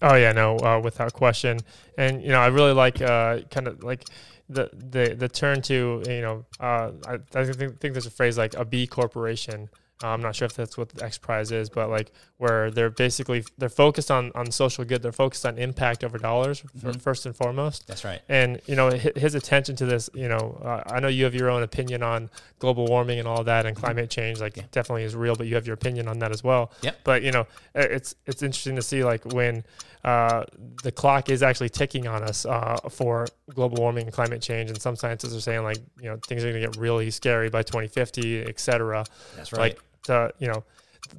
Oh 0.00 0.14
yeah, 0.14 0.32
no, 0.32 0.56
uh, 0.58 0.80
without 0.80 1.12
question. 1.12 1.58
And 1.96 2.22
you 2.22 2.28
know, 2.28 2.40
I 2.40 2.46
really 2.46 2.72
like 2.72 3.00
uh, 3.02 3.40
kind 3.50 3.66
of 3.66 3.82
like 3.82 4.04
the 4.48 4.70
the 4.72 5.14
the 5.14 5.28
turn 5.28 5.62
to 5.62 6.02
you 6.06 6.20
know, 6.20 6.44
uh, 6.60 6.90
I, 7.06 7.18
I 7.34 7.44
think, 7.44 7.80
think 7.80 7.94
there's 7.94 8.06
a 8.06 8.10
phrase 8.10 8.38
like 8.38 8.54
a 8.54 8.64
B 8.64 8.86
corporation 8.86 9.68
uh, 10.02 10.08
I'm 10.08 10.22
not 10.22 10.36
sure 10.36 10.46
if 10.46 10.54
that's 10.54 10.78
what 10.78 10.90
the 10.90 11.04
X 11.04 11.18
Prize 11.18 11.50
is, 11.50 11.68
but 11.68 11.90
like 11.90 12.12
where 12.38 12.70
they're 12.70 12.90
basically 12.90 13.44
they're 13.58 13.68
focused 13.68 14.10
on 14.10 14.32
on 14.34 14.50
social 14.50 14.84
good. 14.84 15.02
They're 15.02 15.12
focused 15.12 15.44
on 15.44 15.58
impact 15.58 16.04
over 16.04 16.18
dollars 16.18 16.62
mm-hmm. 16.62 16.92
first 16.92 17.26
and 17.26 17.36
foremost. 17.36 17.86
That's 17.86 18.04
right. 18.04 18.20
And 18.28 18.60
you 18.66 18.76
know 18.76 18.90
his 18.90 19.34
attention 19.34 19.76
to 19.76 19.86
this. 19.86 20.08
You 20.14 20.28
know, 20.28 20.60
uh, 20.64 20.82
I 20.86 21.00
know 21.00 21.08
you 21.08 21.24
have 21.24 21.34
your 21.34 21.50
own 21.50 21.62
opinion 21.62 22.02
on 22.02 22.30
global 22.58 22.86
warming 22.86 23.18
and 23.18 23.28
all 23.28 23.44
that, 23.44 23.66
and 23.66 23.76
mm-hmm. 23.76 23.84
climate 23.84 24.10
change. 24.10 24.40
Like 24.40 24.56
yeah. 24.56 24.62
definitely 24.70 25.02
is 25.02 25.14
real, 25.16 25.34
but 25.34 25.46
you 25.46 25.56
have 25.56 25.66
your 25.66 25.74
opinion 25.74 26.08
on 26.08 26.20
that 26.20 26.30
as 26.30 26.44
well. 26.44 26.72
Yeah. 26.80 26.92
But 27.04 27.22
you 27.22 27.32
know, 27.32 27.46
it's 27.74 28.14
it's 28.26 28.42
interesting 28.42 28.76
to 28.76 28.82
see 28.82 29.02
like 29.02 29.24
when 29.26 29.64
uh, 30.04 30.44
the 30.84 30.92
clock 30.92 31.28
is 31.28 31.42
actually 31.42 31.70
ticking 31.70 32.06
on 32.06 32.22
us 32.22 32.46
uh, 32.46 32.76
for 32.88 33.26
global 33.52 33.78
warming 33.78 34.04
and 34.04 34.12
climate 34.12 34.40
change. 34.40 34.70
And 34.70 34.80
some 34.80 34.94
scientists 34.94 35.34
are 35.34 35.40
saying 35.40 35.64
like, 35.64 35.78
you 36.00 36.08
know, 36.08 36.18
things 36.26 36.44
are 36.44 36.50
going 36.50 36.62
to 36.62 36.68
get 36.68 36.76
really 36.76 37.10
scary 37.10 37.50
by 37.50 37.62
2050, 37.62 38.42
et 38.44 38.60
cetera. 38.60 39.04
That's 39.36 39.52
right. 39.52 39.60
Like 39.60 39.80
to 40.04 40.32
you 40.38 40.46
know 40.48 40.64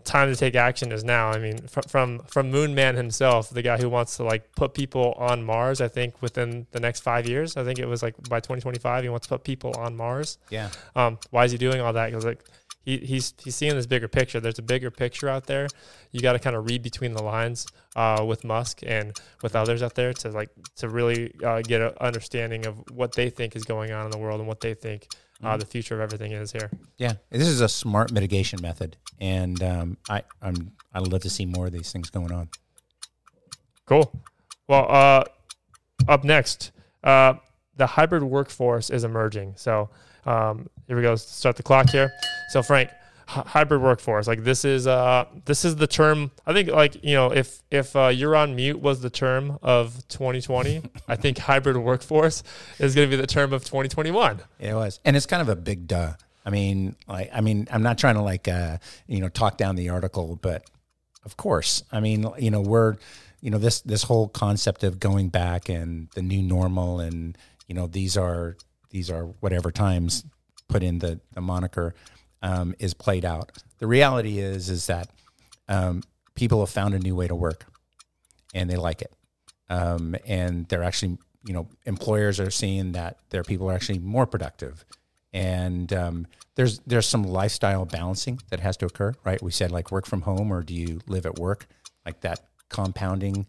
time 0.04 0.30
to 0.30 0.36
take 0.36 0.56
action 0.56 0.92
is 0.92 1.04
now. 1.04 1.30
I 1.30 1.40
mean, 1.40 1.58
from, 1.68 1.84
from 1.84 2.20
from 2.20 2.52
Moon 2.52 2.76
Man 2.76 2.96
himself, 2.96 3.50
the 3.50 3.62
guy 3.62 3.78
who 3.78 3.90
wants 3.90 4.18
to 4.18 4.24
like 4.24 4.54
put 4.56 4.74
people 4.74 5.14
on 5.18 5.44
Mars. 5.44 5.82
I 5.82 5.88
think 5.88 6.22
within 6.22 6.68
the 6.72 6.80
next 6.80 7.02
five 7.02 7.28
years. 7.28 7.58
I 7.58 7.64
think 7.64 7.80
it 7.80 7.86
was 7.86 8.02
like 8.02 8.16
by 8.30 8.40
2025, 8.40 9.04
he 9.04 9.10
wants 9.10 9.28
to 9.28 9.36
put 9.36 9.44
people 9.44 9.76
on 9.78 9.96
Mars. 9.96 10.38
Yeah. 10.50 10.70
Um, 10.96 11.20
why 11.32 11.46
is 11.46 11.52
he 11.52 11.58
doing 11.58 11.82
all 11.82 11.94
that? 11.94 12.08
Because 12.08 12.26
like 12.26 12.44
he, 12.84 12.98
he's 12.98 13.34
he's 13.38 13.56
seeing 13.56 13.76
this 13.76 13.86
bigger 13.86 14.08
picture. 14.08 14.40
There's 14.40 14.60
a 14.60 14.64
bigger 14.64 14.92
picture 14.92 15.30
out 15.30 15.46
there. 15.46 15.68
You 16.12 16.22
got 16.22 16.34
to 16.34 16.40
kind 16.40 16.56
of 16.56 16.66
read 16.66 16.82
between 16.82 17.14
the 17.14 17.24
lines 17.24 17.68
uh, 17.96 18.24
with 18.28 18.44
Musk 18.44 18.80
and 18.86 19.18
with 19.44 19.56
others 19.56 19.84
out 19.84 19.96
there 19.96 20.14
to 20.14 20.32
like 20.32 20.50
to 20.78 20.90
really 20.90 21.34
uh, 21.44 21.62
get 21.62 21.82
an 21.82 21.94
understanding 22.02 22.66
of 22.66 22.78
what 22.92 23.14
they 23.14 23.30
think 23.30 23.56
is 23.56 23.64
going 23.64 23.92
on 23.92 24.06
in 24.06 24.12
the 24.12 24.18
world 24.18 24.40
and 24.40 24.48
what 24.48 24.62
they 24.62 24.74
think 24.74 25.08
uh, 25.44 25.58
the 25.58 25.66
future 25.66 25.96
of 25.96 26.02
everything 26.02 26.32
is 26.32 26.52
here. 26.52 26.70
Yeah, 26.98 27.14
this 27.30 27.48
is 27.48 27.62
a 27.62 27.70
smart 27.70 28.12
mitigation 28.12 28.62
method, 28.62 28.98
and 29.20 29.62
um, 29.64 29.98
I 30.10 30.24
I'm 30.42 30.72
I'd 30.94 31.08
love 31.08 31.22
to 31.22 31.30
see 31.30 31.46
more 31.46 31.68
of 31.68 31.72
these 31.72 31.92
things 31.92 32.10
going 32.10 32.32
on. 32.32 32.50
Cool. 33.86 34.12
Well, 34.68 34.86
uh, 34.90 35.24
up 36.08 36.24
next, 36.24 36.72
uh, 37.04 37.36
the 37.76 37.88
hybrid 37.88 38.24
workforce 38.24 38.90
is 38.90 39.04
emerging. 39.04 39.54
So 39.56 39.90
um, 40.26 40.70
here 40.88 40.96
we 40.96 41.02
go. 41.02 41.16
Start 41.16 41.56
the 41.56 41.64
clock 41.64 41.90
here. 41.90 42.12
So 42.50 42.62
Frank, 42.62 42.90
hybrid 43.30 43.82
workforce. 43.82 44.28
Like 44.28 44.44
this 44.44 44.66
is 44.66 44.88
uh 44.88 45.26
this 45.46 45.64
is 45.64 45.76
the 45.76 45.88
term. 45.88 46.32
I 46.46 46.54
think 46.54 46.70
like 46.70 47.04
you 47.04 47.14
know 47.14 47.32
if 47.32 47.62
if 47.70 47.96
uh, 47.96 48.08
you're 48.08 48.36
on 48.36 48.56
mute 48.56 48.80
was 48.80 49.02
the 49.02 49.10
term 49.10 49.60
of 49.62 50.08
2020, 50.08 50.82
I 51.08 51.16
think 51.16 51.38
hybrid 51.50 51.78
workforce 51.78 52.44
is 52.80 52.96
going 52.96 53.10
to 53.10 53.16
be 53.16 53.22
the 53.22 53.28
term 53.28 53.54
of 53.54 53.64
2021. 53.64 54.40
It 54.60 54.74
was, 54.74 55.00
and 55.06 55.16
it's 55.16 55.26
kind 55.26 55.42
of 55.42 55.50
a 55.50 55.56
big 55.56 55.88
duh. 55.88 56.14
I 56.46 56.50
mean, 56.50 56.96
like, 57.08 57.30
I 57.32 57.42
mean, 57.42 57.68
I'm 57.70 57.84
not 57.84 58.00
trying 58.00 58.16
to 58.16 58.22
like, 58.22 58.48
uh, 58.48 58.78
you 59.06 59.20
know, 59.20 59.30
talk 59.30 59.58
down 59.58 59.76
the 59.76 59.90
article, 59.90 60.40
but 60.42 60.64
of 61.24 61.38
course, 61.38 61.84
I 61.92 62.00
mean, 62.00 62.26
you 62.40 62.50
know, 62.50 62.62
we're, 62.62 62.96
you 63.42 63.52
know, 63.52 63.60
this 63.60 63.82
this 63.82 64.04
whole 64.04 64.28
concept 64.30 64.84
of 64.84 65.00
going 65.00 65.30
back 65.30 65.70
and 65.70 66.08
the 66.16 66.24
new 66.24 66.42
normal, 66.42 67.00
and 67.00 67.38
you 67.68 67.76
know, 67.76 67.86
these 67.86 68.18
are 68.18 68.58
these 68.90 69.12
are 69.12 69.26
whatever 69.42 69.72
times 69.72 70.26
put 70.68 70.82
in 70.82 71.00
the 71.00 71.20
the 71.34 71.42
moniker 71.42 71.94
um, 72.42 72.76
is 72.80 72.94
played 72.94 73.26
out. 73.26 73.52
The 73.80 73.88
reality 73.88 74.40
is 74.40 74.70
is 74.70 74.88
that 74.88 75.10
um, 75.68 76.04
people 76.36 76.60
have 76.60 76.70
found 76.70 76.94
a 76.94 77.00
new 77.00 77.16
way 77.16 77.28
to 77.28 77.36
work, 77.36 77.66
and 78.54 78.70
they 78.70 78.78
like 78.78 79.02
it, 79.02 79.14
um, 79.70 80.16
and 80.26 80.68
they're 80.68 80.84
actually, 80.84 81.18
you 81.46 81.54
know, 81.54 81.68
employers 81.86 82.40
are 82.40 82.52
seeing 82.52 82.94
that 82.94 83.18
their 83.30 83.44
people 83.44 83.70
are 83.70 83.74
actually 83.74 84.00
more 84.00 84.26
productive 84.26 84.86
and 85.34 85.94
um, 85.94 86.28
there's 86.56 86.80
there's 86.80 87.08
some 87.08 87.24
lifestyle 87.24 87.86
balancing 87.86 88.40
that 88.50 88.60
has 88.60 88.78
to 88.78 88.86
occur, 88.86 89.14
right? 89.24 89.42
We 89.42 89.52
said 89.52 89.72
like 89.72 89.92
work 89.92 90.06
from 90.06 90.22
home, 90.22 90.52
or 90.52 90.64
do 90.64 90.74
you 90.74 91.02
live 91.08 91.26
at 91.26 91.38
work? 91.38 91.68
Like 92.06 92.22
that 92.22 92.40
compounding, 92.70 93.46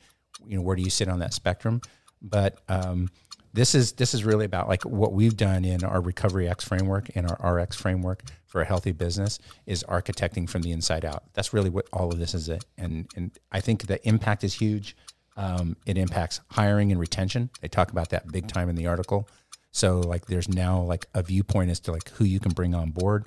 you 0.47 0.57
know, 0.57 0.63
where 0.63 0.77
do 0.77 0.83
you 0.83 0.91
sit 0.91 1.09
on 1.09 1.21
that 1.21 1.33
spectrum? 1.33 1.81
But 2.21 2.59
um, 2.69 3.09
this 3.53 3.75
is 3.75 3.93
this 3.93 4.15
is 4.15 4.25
really 4.25 4.45
about 4.45 4.69
like 4.69 4.85
what 4.85 5.13
we've 5.13 5.37
done 5.37 5.65
in 5.65 5.83
our 5.85 6.01
Recovery 6.01 6.49
X 6.49 6.65
framework 6.65 7.11
and 7.15 7.31
our 7.31 7.57
RX 7.57 7.77
framework 7.77 8.23
for 8.47 8.61
a 8.61 8.65
healthy 8.65 8.93
business 8.93 9.39
is 9.67 9.85
architecting 9.85 10.49
from 10.49 10.63
the 10.63 10.71
inside 10.73 11.05
out. 11.05 11.25
That's 11.35 11.53
really 11.53 11.71
what 11.71 11.87
all 11.93 12.13
of 12.13 12.19
this 12.19 12.35
is, 12.35 12.49
it. 12.49 12.65
and 12.79 13.09
and 13.17 13.33
I 13.51 13.61
think 13.61 13.87
the 13.87 14.07
impact 14.07 14.45
is 14.45 14.55
huge. 14.55 14.97
Um, 15.37 15.77
it 15.87 15.97
impacts 15.97 16.41
hiring 16.51 16.93
and 16.93 17.01
retention. 17.01 17.51
They 17.61 17.69
talk 17.69 17.91
about 17.91 18.11
that 18.11 18.31
big 18.31 18.47
time 18.47 18.69
in 18.69 18.77
the 18.77 18.87
article. 18.87 19.29
So 19.73 20.01
like 20.01 20.27
there's 20.27 20.49
now 20.49 20.81
like 20.83 21.07
a 21.15 21.23
viewpoint 21.23 21.71
as 21.71 21.81
to 21.81 21.93
like 21.93 22.09
who 22.11 22.25
you 22.25 22.41
can 22.41 22.53
bring 22.53 22.75
on 22.75 22.91
board, 22.91 23.27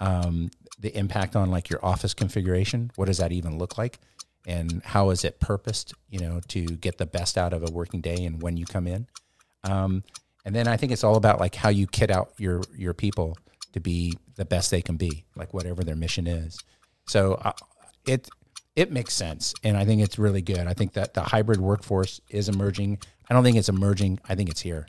um, 0.00 0.50
the 0.78 0.96
impact 0.96 1.36
on 1.36 1.50
like 1.50 1.70
your 1.70 1.84
office 1.84 2.14
configuration. 2.14 2.90
What 2.96 3.06
does 3.06 3.18
that 3.18 3.32
even 3.32 3.58
look 3.58 3.76
like, 3.78 3.98
and 4.46 4.82
how 4.84 5.10
is 5.10 5.24
it 5.24 5.40
purposed? 5.40 5.94
You 6.10 6.20
know, 6.20 6.40
to 6.48 6.64
get 6.64 6.98
the 6.98 7.06
best 7.06 7.36
out 7.36 7.52
of 7.52 7.68
a 7.68 7.72
working 7.72 8.00
day 8.00 8.24
and 8.24 8.40
when 8.40 8.56
you 8.56 8.66
come 8.66 8.86
in. 8.86 9.08
Um, 9.64 10.04
and 10.44 10.54
then 10.54 10.68
I 10.68 10.76
think 10.76 10.92
it's 10.92 11.04
all 11.04 11.16
about 11.16 11.40
like 11.40 11.54
how 11.54 11.70
you 11.70 11.86
kit 11.86 12.10
out 12.10 12.32
your 12.38 12.62
your 12.76 12.94
people 12.94 13.36
to 13.72 13.80
be 13.80 14.16
the 14.36 14.44
best 14.44 14.70
they 14.70 14.82
can 14.82 14.96
be, 14.96 15.24
like 15.36 15.52
whatever 15.54 15.82
their 15.82 15.96
mission 15.96 16.26
is. 16.26 16.58
So 17.06 17.34
uh, 17.34 17.52
it 18.06 18.28
it 18.76 18.92
makes 18.92 19.14
sense, 19.14 19.54
and 19.62 19.76
I 19.76 19.84
think 19.84 20.02
it's 20.02 20.18
really 20.18 20.42
good. 20.42 20.66
I 20.66 20.74
think 20.74 20.92
that 20.94 21.14
the 21.14 21.22
hybrid 21.22 21.60
workforce 21.60 22.20
is 22.28 22.48
emerging. 22.48 22.98
I 23.28 23.34
don't 23.34 23.44
think 23.44 23.56
it's 23.56 23.68
emerging. 23.68 24.20
I 24.28 24.34
think 24.34 24.50
it's 24.50 24.60
here. 24.60 24.86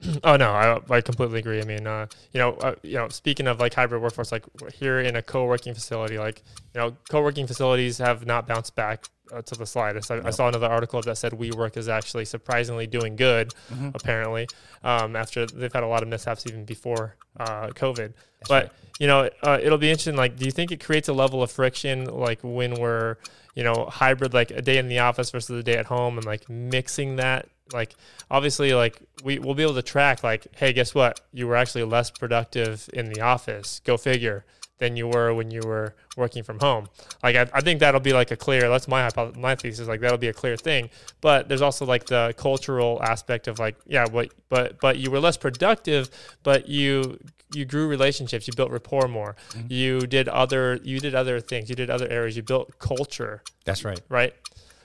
Oh 0.24 0.36
no, 0.36 0.50
I, 0.52 0.78
I 0.94 1.00
completely 1.00 1.40
agree. 1.40 1.60
I 1.60 1.64
mean, 1.64 1.86
uh, 1.86 2.06
you 2.32 2.38
know, 2.38 2.52
uh, 2.54 2.74
you 2.82 2.94
know, 2.94 3.08
speaking 3.08 3.46
of 3.46 3.58
like 3.58 3.74
hybrid 3.74 4.00
workforce, 4.00 4.30
like 4.30 4.44
here 4.72 5.00
in 5.00 5.16
a 5.16 5.22
co-working 5.22 5.74
facility, 5.74 6.18
like 6.18 6.42
you 6.74 6.80
know, 6.80 6.96
co-working 7.10 7.46
facilities 7.46 7.98
have 7.98 8.24
not 8.24 8.46
bounced 8.46 8.76
back 8.76 9.06
uh, 9.32 9.42
to 9.42 9.54
the 9.54 9.66
slightest. 9.66 10.10
I, 10.10 10.20
I 10.24 10.30
saw 10.30 10.48
another 10.48 10.66
article 10.66 11.00
that 11.02 11.16
said 11.16 11.32
WeWork 11.32 11.76
is 11.76 11.88
actually 11.88 12.24
surprisingly 12.24 12.86
doing 12.86 13.16
good, 13.16 13.54
apparently, 13.94 14.46
um, 14.82 15.16
after 15.16 15.46
they've 15.46 15.72
had 15.72 15.82
a 15.82 15.86
lot 15.88 16.02
of 16.02 16.08
mishaps 16.08 16.46
even 16.46 16.64
before 16.64 17.16
uh, 17.38 17.68
COVID. 17.68 18.12
but 18.48 18.64
right. 18.64 18.72
you 18.98 19.06
know, 19.06 19.28
uh, 19.42 19.58
it'll 19.62 19.78
be 19.78 19.90
interesting. 19.90 20.16
Like, 20.16 20.36
do 20.36 20.44
you 20.44 20.52
think 20.52 20.70
it 20.70 20.82
creates 20.82 21.08
a 21.08 21.12
level 21.12 21.42
of 21.42 21.50
friction, 21.50 22.04
like 22.04 22.40
when 22.42 22.74
we're, 22.74 23.16
you 23.54 23.64
know, 23.64 23.86
hybrid, 23.90 24.32
like 24.32 24.50
a 24.50 24.62
day 24.62 24.78
in 24.78 24.88
the 24.88 25.00
office 25.00 25.30
versus 25.30 25.58
a 25.58 25.62
day 25.62 25.76
at 25.76 25.86
home, 25.86 26.18
and 26.18 26.26
like 26.26 26.48
mixing 26.48 27.16
that? 27.16 27.48
Like, 27.72 27.94
obviously, 28.30 28.72
like 28.74 29.00
we 29.24 29.38
will 29.38 29.54
be 29.54 29.62
able 29.62 29.74
to 29.74 29.82
track, 29.82 30.22
like, 30.22 30.46
hey, 30.56 30.72
guess 30.72 30.94
what? 30.94 31.20
You 31.32 31.46
were 31.46 31.56
actually 31.56 31.84
less 31.84 32.10
productive 32.10 32.88
in 32.92 33.12
the 33.12 33.20
office. 33.20 33.80
Go 33.84 33.96
figure. 33.96 34.44
Than 34.80 34.96
you 34.96 35.08
were 35.08 35.34
when 35.34 35.50
you 35.50 35.60
were 35.64 35.96
working 36.16 36.44
from 36.44 36.60
home. 36.60 36.86
Like 37.20 37.34
I, 37.34 37.48
I 37.52 37.62
think 37.62 37.80
that'll 37.80 37.98
be 37.98 38.12
like 38.12 38.30
a 38.30 38.36
clear. 38.36 38.68
That's 38.68 38.86
my 38.86 39.02
hypo- 39.02 39.32
my 39.34 39.56
thesis. 39.56 39.88
Like 39.88 39.98
that'll 39.98 40.18
be 40.18 40.28
a 40.28 40.32
clear 40.32 40.56
thing. 40.56 40.90
But 41.20 41.48
there's 41.48 41.62
also 41.62 41.84
like 41.84 42.06
the 42.06 42.32
cultural 42.36 43.02
aspect 43.02 43.48
of 43.48 43.58
like 43.58 43.74
yeah, 43.88 44.06
what 44.08 44.28
but 44.48 44.78
but 44.80 44.98
you 44.98 45.10
were 45.10 45.18
less 45.18 45.36
productive, 45.36 46.10
but 46.44 46.68
you 46.68 47.18
you 47.52 47.64
grew 47.64 47.88
relationships. 47.88 48.46
You 48.46 48.52
built 48.54 48.70
rapport 48.70 49.08
more. 49.08 49.34
Mm-hmm. 49.50 49.66
You 49.68 50.00
did 50.02 50.28
other 50.28 50.78
you 50.84 51.00
did 51.00 51.12
other 51.12 51.40
things. 51.40 51.68
You 51.68 51.74
did 51.74 51.90
other 51.90 52.06
areas. 52.08 52.36
You 52.36 52.44
built 52.44 52.78
culture 52.78 53.42
That's 53.64 53.84
right. 53.84 54.00
right? 54.08 54.32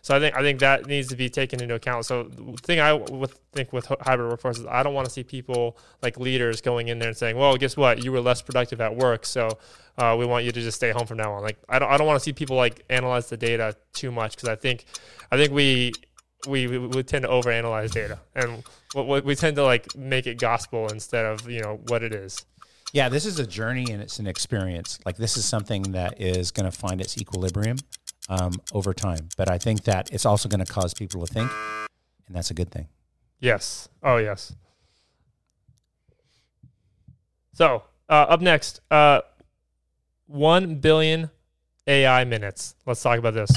So 0.04 0.14
I 0.14 0.20
think 0.20 0.36
I 0.36 0.42
think 0.42 0.60
that 0.60 0.86
needs 0.86 1.08
to 1.08 1.16
be 1.16 1.30
taken 1.30 1.64
into 1.64 1.76
account. 1.76 2.06
So 2.06 2.24
the 2.24 2.58
thing 2.62 2.82
I 2.82 2.92
would 2.92 3.32
think 3.54 3.72
with 3.72 3.86
hybrid 4.02 4.30
workforce 4.30 4.60
is 4.60 4.66
I 4.66 4.84
don't 4.84 4.94
want 4.94 5.06
to 5.06 5.12
see 5.12 5.24
people 5.24 5.78
like 6.02 6.20
leaders 6.20 6.60
going 6.60 6.90
in 6.90 7.00
there 7.00 7.08
and 7.08 7.18
saying, 7.18 7.38
"Well, 7.38 7.56
guess 7.56 7.78
what? 7.78 8.04
You 8.04 8.12
were 8.12 8.20
less 8.20 8.42
productive 8.42 8.82
at 8.82 8.94
work, 8.98 9.26
so 9.26 9.58
uh, 9.98 10.18
we 10.20 10.26
want 10.26 10.44
you 10.44 10.52
to 10.52 10.62
just 10.62 10.76
stay 10.76 10.92
home 10.92 11.08
from 11.08 11.18
now 11.18 11.32
on." 11.32 11.42
Like 11.42 11.58
I 11.70 11.80
don't 11.80 11.90
I 11.90 11.96
don't 11.96 12.06
want 12.06 12.20
to 12.20 12.24
see 12.24 12.34
people 12.34 12.58
like 12.58 12.84
analyze 12.90 13.30
the 13.30 13.38
data 13.38 13.78
too 13.94 14.12
much 14.12 14.36
because 14.36 14.50
I 14.50 14.56
think 14.56 14.86
I 15.32 15.38
think 15.38 15.52
we. 15.52 15.94
We, 16.46 16.68
we, 16.68 16.78
we 16.78 17.04
tend 17.04 17.24
to 17.24 17.30
overanalyze 17.30 17.92
data, 17.94 18.20
and 18.36 18.66
we 19.24 19.34
tend 19.34 19.56
to 19.56 19.64
like 19.64 19.96
make 19.96 20.28
it 20.28 20.38
gospel 20.38 20.90
instead 20.90 21.26
of 21.26 21.50
you 21.50 21.62
know 21.62 21.80
what 21.88 22.04
it 22.04 22.12
is. 22.12 22.46
Yeah, 22.92 23.08
this 23.08 23.26
is 23.26 23.40
a 23.40 23.48
journey 23.48 23.86
and 23.90 24.02
it's 24.02 24.20
an 24.20 24.28
experience. 24.28 25.00
Like 25.06 25.16
this 25.16 25.38
is 25.38 25.46
something 25.46 25.94
that 25.94 26.20
is 26.20 26.52
going 26.52 26.70
to 26.70 26.78
find 26.78 27.00
its 27.00 27.18
equilibrium 27.18 27.78
um, 28.30 28.54
over 28.74 28.94
time. 28.94 29.30
But 29.38 29.50
I 29.50 29.58
think 29.58 29.84
that 29.84 30.12
it's 30.12 30.26
also 30.26 30.50
going 30.50 30.64
to 30.66 30.72
cause 30.72 30.94
people 30.94 31.26
to 31.26 31.34
think, 31.34 31.52
and 32.28 32.36
that's 32.36 32.52
a 32.52 32.54
good 32.54 32.72
thing. 32.72 32.88
Yes. 33.40 33.90
Oh, 34.02 34.18
yes. 34.18 34.56
So, 37.54 37.84
uh, 38.10 38.26
up 38.30 38.42
next, 38.42 38.82
uh, 38.90 39.22
1 40.28 40.76
billion 40.76 41.30
AI 41.86 42.24
minutes. 42.24 42.76
Let's 42.86 43.02
talk 43.04 43.20
about 43.20 43.34
this. 43.34 43.52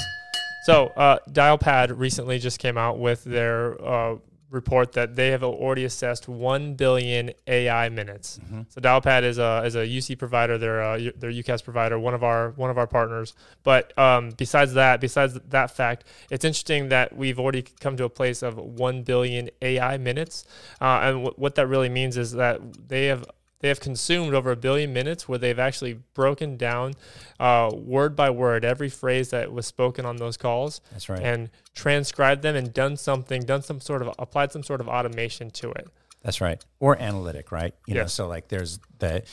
So, 0.65 0.87
uh, 0.97 1.19
Dialpad 1.29 1.97
recently 1.97 2.39
just 2.39 2.59
came 2.59 2.77
out 2.77 2.99
with 2.99 3.23
their 3.23 3.81
uh, 3.83 4.15
report 4.49 4.93
that 4.93 5.15
they 5.15 5.29
have 5.31 5.43
already 5.43 5.83
assessed 5.83 6.27
1 6.27 6.75
billion 6.75 7.31
AI 7.47 7.89
minutes. 7.89 8.39
So, 8.69 8.79
Dialpad 8.81 9.23
is 9.23 9.37
a, 9.37 9.61
is 9.65 9.75
a 9.75 9.79
UC 9.85 10.17
provider. 10.17 10.57
They're 10.57 10.79
a, 10.81 11.11
they're 11.17 11.31
UCaaS 11.31 11.63
provider, 11.63 11.99
one 11.99 12.13
of 12.13 12.23
our 12.23 12.51
one 12.51 12.69
of 12.69 12.77
our 12.77 12.87
partners. 12.87 13.33
But 13.63 13.97
um, 13.97 14.31
besides 14.31 14.73
that, 14.75 15.01
besides 15.01 15.33
that 15.49 15.71
fact, 15.71 16.05
it's 16.29 16.45
interesting 16.45 16.89
that 16.89 17.15
we've 17.15 17.39
already 17.39 17.63
come 17.79 17.97
to 17.97 18.05
a 18.05 18.09
place 18.09 18.41
of 18.41 18.57
1 18.57 19.03
billion 19.03 19.49
AI 19.61 19.97
minutes. 19.97 20.45
Uh, 20.79 20.99
and 21.03 21.13
w- 21.17 21.33
what 21.35 21.55
that 21.55 21.67
really 21.67 21.89
means 21.89 22.15
is 22.17 22.31
that 22.33 22.61
they 22.87 23.07
have 23.07 23.25
they 23.59 23.67
have 23.69 23.79
consumed 23.79 24.33
over 24.33 24.51
a 24.51 24.55
billion 24.55 24.93
minutes 24.93 25.27
where 25.27 25.37
they've 25.39 25.57
actually 25.57 25.99
broken 26.13 26.57
down 26.57 26.93
uh, 27.39 27.71
word 27.73 28.15
by 28.15 28.29
word 28.29 28.63
every 28.63 28.89
phrase 28.89 29.29
that 29.31 29.51
was 29.51 29.65
spoken 29.65 30.05
on 30.05 30.17
those 30.17 30.37
calls 30.37 30.81
That's 30.91 31.09
right. 31.09 31.21
and 31.21 31.49
transcribed 31.73 32.41
them 32.43 32.55
and 32.55 32.73
done 32.73 32.97
something, 32.97 33.41
done 33.43 33.63
some 33.63 33.81
sort 33.81 34.01
of 34.01 34.13
applied 34.19 34.51
some 34.51 34.63
sort 34.63 34.81
of 34.81 34.87
automation 34.87 35.49
to 35.51 35.71
it. 35.71 35.87
That's 36.23 36.41
right. 36.41 36.63
Or 36.79 36.99
analytic, 37.01 37.51
right? 37.51 37.73
You 37.87 37.95
know, 37.95 38.05
so 38.07 38.27
like 38.27 38.49
there's 38.49 38.79
the 38.99 39.23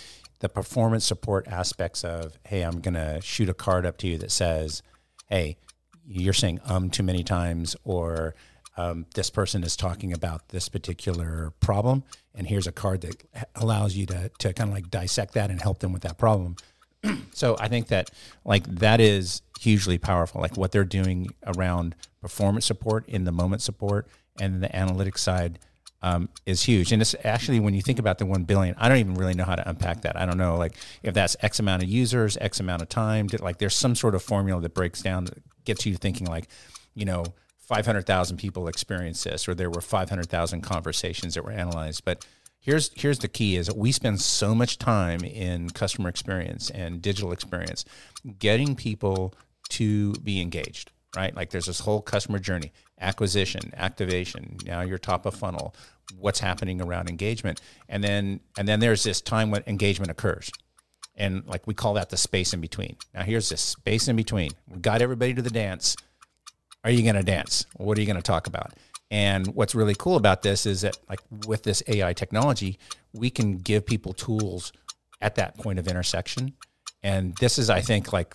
the 0.41 0.49
performance 0.49 1.05
support 1.07 1.49
aspects 1.49 2.05
of, 2.05 2.39
hey, 2.45 2.63
I'm 2.63 2.81
gonna 2.81 3.21
shoot 3.21 3.49
a 3.49 3.55
card 3.55 3.87
up 3.87 3.97
to 3.99 4.07
you 4.07 4.19
that 4.19 4.31
says, 4.31 4.83
hey, 5.29 5.57
you're 6.07 6.35
saying 6.35 6.61
um 6.67 6.91
too 6.91 7.03
many 7.03 7.23
times, 7.25 7.77
or 7.85 8.35
um, 8.77 9.07
this 9.15 9.31
person 9.31 9.63
is 9.63 9.77
talking 9.77 10.13
about 10.13 10.49
this 10.49 10.69
particular 10.69 11.53
problem, 11.61 12.05
and 12.35 12.47
here's 12.47 12.67
a 12.67 12.73
card 12.73 13.03
that 13.03 13.49
allows 13.55 13.97
you 13.97 14.07
to 14.07 14.31
to 14.39 14.53
kind 14.53 14.71
of 14.71 14.75
like 14.75 14.91
dissect 14.91 15.35
that 15.35 15.51
and 15.51 15.61
help 15.61 15.79
them 15.79 15.93
with 15.93 16.03
that 16.03 16.19
problem. 16.19 16.57
so 17.33 17.57
I 17.59 17.69
think 17.69 17.89
that 17.89 18.11
like 18.45 18.67
that 18.67 19.01
is 19.01 19.43
hugely 19.61 19.99
powerful. 19.99 20.41
Like 20.41 20.57
what 20.57 20.73
they're 20.73 20.85
doing 20.85 21.31
around 21.47 21.95
performance 22.21 22.67
support 22.67 23.09
in 23.09 23.25
the 23.25 23.33
moment 23.33 23.63
support 23.63 24.09
and 24.41 24.63
the 24.63 24.69
analytics 24.69 25.19
side 25.19 25.59
um, 26.03 26.29
is 26.45 26.63
huge. 26.63 26.93
And 26.93 27.01
it's 27.01 27.15
actually 27.25 27.61
when 27.61 27.75
you 27.75 27.81
think 27.81 27.99
about 27.99 28.19
the 28.19 28.27
one 28.27 28.45
billion, 28.45 28.75
I 28.79 28.89
don't 28.89 28.99
even 28.99 29.15
really 29.15 29.35
know 29.35 29.45
how 29.45 29.57
to 29.57 29.69
unpack 29.69 30.03
that. 30.03 30.17
I 30.17 30.27
don't 30.27 30.37
know 30.37 30.57
like 30.57 30.77
if 31.03 31.15
that's 31.15 31.37
X 31.41 31.61
amount 31.61 31.83
of 31.83 31.89
users, 31.89 32.37
X 32.37 32.61
amount 32.61 32.83
of 32.83 32.89
time. 32.89 33.29
Like 33.41 33.59
there's 33.59 33.75
some 33.75 33.95
sort 33.95 34.15
of 34.15 34.23
formula 34.23 34.61
that 34.61 34.75
breaks 34.75 35.03
down 35.03 35.25
that 35.27 35.43
gets 35.65 35.87
you 35.87 35.97
thinking 35.97 36.27
like, 36.27 36.49
you 36.95 37.07
know, 37.07 37.25
500,000 37.67 38.37
people 38.37 38.69
experienced 38.69 39.25
this, 39.25 39.49
or 39.49 39.55
there 39.55 39.71
were 39.71 39.81
500,000 39.81 40.61
conversations 40.61 41.35
that 41.35 41.45
were 41.45 41.53
analyzed. 41.53 42.05
But 42.05 42.25
here's 42.61 42.91
here's 42.95 43.19
the 43.21 43.29
key: 43.29 43.57
is 43.57 43.67
that 43.67 43.77
we 43.77 43.93
spend 43.93 44.21
so 44.21 44.55
much 44.55 44.79
time 44.79 45.21
in 45.25 45.71
customer 45.71 46.09
experience 46.09 46.71
and 46.71 47.01
digital 47.01 47.33
experience, 47.33 47.85
getting 48.39 48.77
people 48.77 49.35
to 49.71 50.13
be 50.15 50.41
engaged. 50.41 50.91
Right, 51.17 51.35
like 51.35 51.51
there's 51.51 51.67
this 51.67 51.81
whole 51.81 52.03
customer 52.03 52.39
journey: 52.39 52.73
acquisition, 53.01 53.73
activation. 53.77 54.59
Now 54.67 54.83
you're 54.83 54.99
top 54.99 55.27
of 55.27 55.35
funnel. 55.35 55.75
What's 56.19 56.41
happening 56.41 56.83
around 56.83 57.09
engagement, 57.09 57.61
and 57.89 58.05
then 58.05 58.41
and 58.59 58.69
then 58.69 58.81
there's 58.81 59.05
this 59.05 59.21
time 59.21 59.51
when 59.51 59.63
engagement 59.67 60.11
occurs 60.11 60.51
and 61.17 61.47
like 61.47 61.67
we 61.67 61.75
call 61.75 61.95
that 61.95 62.11
the 62.11 62.17
space 62.17 62.53
in 62.53 62.61
between. 62.61 62.97
Now 63.15 63.23
here's 63.23 63.49
this 63.49 63.61
space 63.61 64.09
in 64.09 64.17
between. 64.17 64.51
We 64.69 64.81
got 64.81 65.01
everybody 65.01 65.35
to 65.35 65.43
the 65.43 65.51
dance 65.51 65.97
are 66.85 66.91
you 66.91 67.03
going 67.03 67.17
to 67.17 67.23
dance? 67.23 67.67
What 67.77 67.99
are 67.99 68.01
you 68.01 68.07
going 68.07 68.17
to 68.17 68.23
talk 68.23 68.47
about? 68.47 68.75
And 69.11 69.47
what's 69.49 69.75
really 69.75 69.95
cool 69.95 70.17
about 70.17 70.43
this 70.43 70.67
is 70.67 70.83
that, 70.83 70.97
like 71.09 71.21
with 71.47 71.63
this 71.63 71.83
AI 71.87 72.13
technology, 72.13 72.79
we 73.13 73.31
can 73.31 73.59
give 73.59 73.87
people 73.87 74.13
tools 74.13 74.73
at 75.21 75.37
that 75.37 75.57
point 75.57 75.79
of 75.79 75.89
intersection. 75.89 76.55
And 77.03 77.35
this 77.37 77.59
is, 77.59 77.71
I 77.71 77.81
think, 77.81 78.13
like 78.13 78.35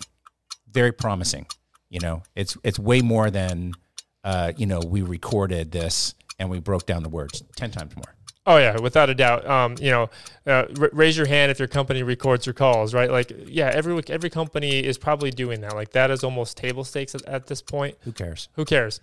very 0.70 0.92
promising. 0.92 1.46
You 1.90 2.00
know, 2.00 2.22
it's 2.36 2.56
it's 2.62 2.78
way 2.78 3.02
more 3.02 3.30
than, 3.30 3.74
uh, 4.22 4.52
you 4.56 4.66
know, 4.66 4.80
we 4.80 5.02
recorded 5.02 5.72
this 5.72 6.14
and 6.38 6.48
we 6.48 6.60
broke 6.60 6.86
down 6.86 7.02
the 7.02 7.08
words 7.08 7.42
ten 7.56 7.70
times 7.70 7.96
more. 7.96 8.14
Oh 8.46 8.56
yeah, 8.56 8.80
without 8.80 9.10
a 9.10 9.14
doubt. 9.14 9.46
Um, 9.46 9.76
you 9.78 9.90
know, 9.90 10.08
uh, 10.46 10.64
r- 10.80 10.90
raise 10.94 11.14
your 11.14 11.26
hand 11.26 11.52
if 11.52 11.58
your 11.58 11.68
company 11.68 12.02
records 12.02 12.46
your 12.46 12.54
calls, 12.54 12.94
right? 12.94 13.10
Like, 13.10 13.30
yeah, 13.46 13.70
every 13.72 14.02
every 14.08 14.30
company 14.30 14.80
is 14.80 14.96
probably 14.96 15.30
doing 15.30 15.60
that. 15.60 15.74
Like, 15.74 15.90
that 15.90 16.10
is 16.10 16.24
almost 16.24 16.56
table 16.56 16.82
stakes 16.82 17.14
at, 17.14 17.22
at 17.26 17.46
this 17.48 17.60
point. 17.60 17.98
Who 18.00 18.12
cares? 18.12 18.48
Who 18.54 18.64
cares? 18.64 18.98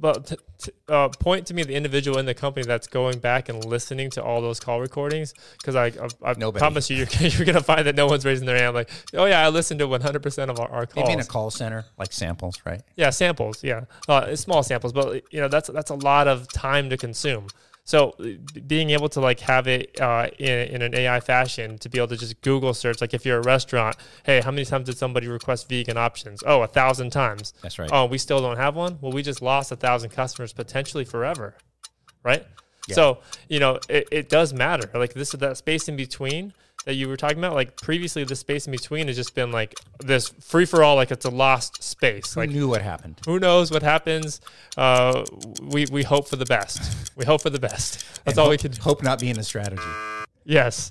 But 0.00 0.26
t- 0.26 0.36
t- 0.56 0.72
uh, 0.88 1.10
point 1.10 1.46
to 1.48 1.54
me 1.54 1.64
the 1.64 1.74
individual 1.74 2.18
in 2.18 2.24
the 2.24 2.32
company 2.32 2.64
that's 2.64 2.86
going 2.86 3.18
back 3.18 3.50
and 3.50 3.62
listening 3.62 4.08
to 4.12 4.22
all 4.24 4.40
those 4.40 4.58
call 4.58 4.80
recordings, 4.80 5.34
because 5.58 5.76
I, 5.76 5.88
I, 6.24 6.30
I 6.30 6.50
promise 6.52 6.88
you, 6.88 6.96
you're, 6.96 7.06
you're 7.28 7.44
gonna 7.44 7.60
find 7.60 7.86
that 7.86 7.94
no 7.94 8.06
one's 8.06 8.24
raising 8.24 8.46
their 8.46 8.56
hand. 8.56 8.74
Like, 8.74 8.88
oh 9.12 9.26
yeah, 9.26 9.44
I 9.44 9.50
listened 9.50 9.80
to 9.80 9.86
100 9.86 10.22
percent 10.22 10.50
of 10.50 10.58
our, 10.58 10.68
our 10.70 10.86
calls. 10.86 11.06
Maybe 11.06 11.12
in 11.12 11.20
a 11.20 11.24
call 11.24 11.50
center, 11.50 11.84
like 11.98 12.10
samples, 12.10 12.58
right? 12.64 12.80
Yeah, 12.96 13.10
samples. 13.10 13.62
Yeah, 13.62 13.82
uh, 14.08 14.34
small 14.34 14.62
samples, 14.62 14.94
but 14.94 15.22
you 15.30 15.42
know 15.42 15.48
that's 15.48 15.68
that's 15.68 15.90
a 15.90 15.94
lot 15.94 16.26
of 16.26 16.50
time 16.50 16.88
to 16.88 16.96
consume. 16.96 17.48
So 17.88 18.14
being 18.66 18.90
able 18.90 19.08
to 19.08 19.20
like 19.20 19.40
have 19.40 19.66
it 19.66 19.98
uh, 19.98 20.28
in, 20.38 20.74
in 20.74 20.82
an 20.82 20.94
AI 20.94 21.20
fashion 21.20 21.78
to 21.78 21.88
be 21.88 21.96
able 21.96 22.08
to 22.08 22.18
just 22.18 22.38
Google 22.42 22.74
search, 22.74 23.00
like 23.00 23.14
if 23.14 23.24
you're 23.24 23.38
a 23.38 23.42
restaurant, 23.42 23.96
hey, 24.24 24.42
how 24.42 24.50
many 24.50 24.66
times 24.66 24.88
did 24.88 24.98
somebody 24.98 25.26
request 25.26 25.70
vegan 25.70 25.96
options? 25.96 26.42
Oh, 26.46 26.60
a 26.60 26.66
thousand 26.66 27.12
times. 27.12 27.54
That's 27.62 27.78
right. 27.78 27.88
Oh, 27.90 28.04
we 28.04 28.18
still 28.18 28.42
don't 28.42 28.58
have 28.58 28.76
one. 28.76 28.98
Well, 29.00 29.12
we 29.12 29.22
just 29.22 29.40
lost 29.40 29.72
a 29.72 29.76
thousand 29.76 30.10
customers 30.10 30.52
potentially 30.52 31.06
forever, 31.06 31.54
right? 32.22 32.44
Yeah. 32.88 32.94
So 32.94 33.18
you 33.48 33.58
know 33.58 33.80
it, 33.88 34.06
it 34.12 34.28
does 34.28 34.52
matter. 34.52 34.90
Like 34.92 35.14
this 35.14 35.32
is 35.32 35.40
that 35.40 35.56
space 35.56 35.88
in 35.88 35.96
between 35.96 36.52
that 36.88 36.94
you 36.94 37.06
were 37.06 37.18
talking 37.18 37.36
about, 37.36 37.54
like 37.54 37.76
previously, 37.76 38.24
the 38.24 38.34
space 38.34 38.66
in 38.66 38.70
between 38.70 39.08
has 39.08 39.16
just 39.16 39.34
been 39.34 39.52
like 39.52 39.78
this 40.00 40.30
free 40.40 40.64
for 40.64 40.82
all, 40.82 40.96
like 40.96 41.10
it's 41.10 41.26
a 41.26 41.30
lost 41.30 41.82
space. 41.82 42.32
Who 42.32 42.40
like 42.40 42.48
knew 42.48 42.66
what 42.66 42.80
happened? 42.80 43.20
Who 43.26 43.38
knows 43.38 43.70
what 43.70 43.82
happens? 43.82 44.40
Uh, 44.74 45.22
we 45.60 45.84
we 45.92 46.02
hope 46.02 46.28
for 46.28 46.36
the 46.36 46.46
best. 46.46 47.12
We 47.14 47.26
hope 47.26 47.42
for 47.42 47.50
the 47.50 47.58
best. 47.58 47.98
That's 48.24 48.28
and 48.28 48.38
all 48.38 48.44
hope, 48.46 48.52
we 48.52 48.56
can. 48.56 48.72
Hope 48.72 49.02
not 49.02 49.20
being 49.20 49.38
a 49.38 49.42
strategy. 49.42 49.82
Yes. 50.46 50.90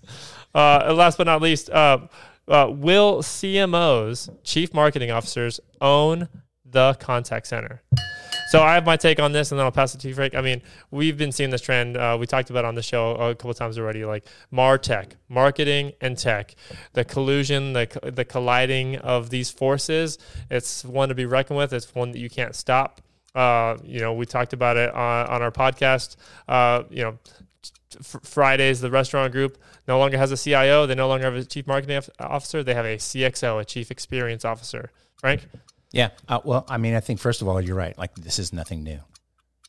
Uh, 0.53 0.83
and 0.85 0.97
last 0.97 1.17
but 1.17 1.23
not 1.23 1.41
least, 1.41 1.71
uh, 1.71 1.97
uh 2.47 2.67
will 2.69 3.23
CMOs, 3.23 4.29
chief 4.43 4.75
marketing 4.75 5.09
officers, 5.09 5.59
own 5.81 6.29
the 6.63 6.93
contact 6.99 7.47
center? 7.47 7.81
So 8.47 8.61
I 8.61 8.75
have 8.75 8.85
my 8.85 8.95
take 8.95 9.19
on 9.19 9.33
this, 9.33 9.51
and 9.51 9.59
then 9.59 9.65
I'll 9.65 9.73
pass 9.73 9.93
it 9.93 9.99
to 9.99 10.07
you, 10.07 10.13
Frank. 10.13 10.33
I 10.33 10.39
mean, 10.39 10.61
we've 10.89 11.17
been 11.17 11.33
seeing 11.33 11.49
this 11.49 11.59
trend. 11.59 11.97
Uh, 11.97 12.15
we 12.17 12.25
talked 12.25 12.49
about 12.49 12.63
on 12.63 12.75
the 12.75 12.81
show 12.81 13.11
a 13.15 13.35
couple 13.35 13.53
times 13.53 13.77
already, 13.77 14.05
like 14.05 14.25
Martech, 14.53 15.11
marketing 15.27 15.91
and 15.99 16.17
tech, 16.17 16.55
the 16.93 17.03
collusion, 17.03 17.73
the 17.73 17.87
the 18.03 18.23
colliding 18.23 18.97
of 18.99 19.29
these 19.31 19.51
forces. 19.51 20.17
It's 20.49 20.85
one 20.85 21.09
to 21.09 21.15
be 21.15 21.25
reckoned 21.25 21.57
with. 21.57 21.73
It's 21.73 21.93
one 21.93 22.11
that 22.11 22.19
you 22.19 22.29
can't 22.29 22.55
stop. 22.55 23.01
Uh, 23.35 23.77
you 23.83 23.99
know, 23.99 24.13
we 24.13 24.25
talked 24.25 24.53
about 24.53 24.77
it 24.77 24.93
on, 24.93 25.27
on 25.27 25.41
our 25.41 25.51
podcast. 25.51 26.15
Uh, 26.47 26.83
you 26.89 27.03
know, 27.03 27.19
Fridays, 28.01 28.79
the 28.79 28.89
restaurant 28.89 29.33
group 29.33 29.57
no 29.89 29.99
longer 29.99 30.17
has 30.17 30.31
a 30.31 30.37
CIO. 30.37 30.85
They 30.85 30.95
no 30.95 31.09
longer 31.09 31.25
have 31.25 31.35
a 31.35 31.43
chief 31.43 31.67
marketing 31.67 32.01
officer. 32.19 32.63
They 32.63 32.73
have 32.73 32.85
a 32.85 32.95
CXO, 32.95 33.61
a 33.61 33.65
chief 33.65 33.91
experience 33.91 34.45
officer. 34.45 34.91
Frank. 35.17 35.47
Yeah. 35.91 36.09
Uh, 36.27 36.39
well, 36.43 36.65
I 36.69 36.77
mean, 36.77 36.95
I 36.95 36.99
think 36.99 37.19
first 37.19 37.41
of 37.41 37.47
all, 37.47 37.61
you're 37.61 37.75
right. 37.75 37.97
Like 37.97 38.15
this 38.15 38.39
is 38.39 38.51
nothing 38.53 38.83
new. 38.83 38.99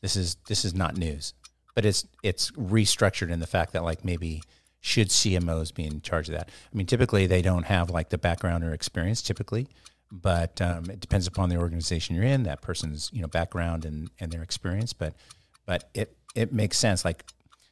This 0.01 0.15
is 0.15 0.35
this 0.47 0.65
is 0.65 0.73
not 0.73 0.97
news, 0.97 1.33
but 1.75 1.85
it's 1.85 2.05
it's 2.23 2.51
restructured 2.51 3.31
in 3.31 3.39
the 3.39 3.47
fact 3.47 3.73
that 3.73 3.83
like 3.83 4.03
maybe 4.05 4.41
should 4.81 5.09
CMOs 5.09 5.73
be 5.73 5.85
in 5.85 6.01
charge 6.01 6.29
of 6.29 6.35
that? 6.35 6.49
I 6.49 6.75
mean, 6.75 6.87
typically 6.87 7.27
they 7.27 7.41
don't 7.41 7.63
have 7.63 7.89
like 7.89 8.09
the 8.09 8.17
background 8.17 8.63
or 8.63 8.73
experience 8.73 9.21
typically, 9.21 9.67
but 10.11 10.61
um, 10.61 10.89
it 10.89 10.99
depends 10.99 11.27
upon 11.27 11.49
the 11.49 11.57
organization 11.57 12.15
you're 12.15 12.25
in, 12.25 12.43
that 12.43 12.61
person's 12.61 13.09
you 13.13 13.21
know 13.21 13.27
background 13.27 13.85
and 13.85 14.09
and 14.19 14.31
their 14.31 14.43
experience. 14.43 14.93
But 14.93 15.13
but 15.65 15.89
it 15.93 16.15
it 16.35 16.53
makes 16.53 16.77
sense. 16.77 17.03
Like 17.03 17.25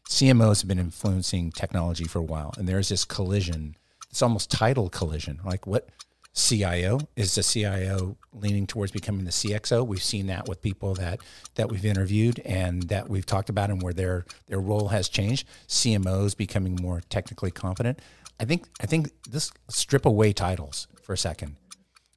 CMOs 0.10 0.62
have 0.62 0.68
been 0.68 0.80
influencing 0.80 1.52
technology 1.52 2.06
for 2.06 2.20
a 2.20 2.24
while, 2.24 2.54
and 2.58 2.68
there's 2.68 2.90
this 2.90 3.06
collision. 3.06 3.76
It's 4.10 4.22
almost 4.22 4.50
title 4.50 4.90
collision. 4.90 5.40
Like 5.44 5.68
what 5.68 5.90
CIO? 6.38 7.00
Is 7.16 7.34
the 7.34 7.42
CIO 7.42 8.16
leaning 8.32 8.68
towards 8.68 8.92
becoming 8.92 9.26
the 9.26 9.32
CXO? 9.32 9.86
We've 9.86 10.04
seen 10.04 10.28
that 10.28 10.48
with 10.48 10.62
people 10.62 10.94
that 10.96 11.20
that 11.56 11.70
we've 11.70 11.84
interviewed 11.84 12.40
and 12.46 12.84
that 12.84 13.10
we've 13.10 13.26
talked 13.26 13.50
about, 13.50 13.72
and 13.72 13.82
where 13.82 13.94
their 13.94 14.26
their 14.46 14.60
role 14.60 14.90
has 14.90 15.10
changed. 15.10 15.48
CMOs 15.68 16.38
becoming 16.38 16.76
more 16.76 17.02
technically 17.10 17.50
competent. 17.50 18.00
I 18.40 18.46
think 18.46 18.68
I 18.80 18.86
think 18.86 19.10
this 19.28 19.52
strip 19.70 20.06
away 20.06 20.32
titles 20.32 20.88
for 21.02 21.14
a 21.14 21.18
second. 21.18 21.56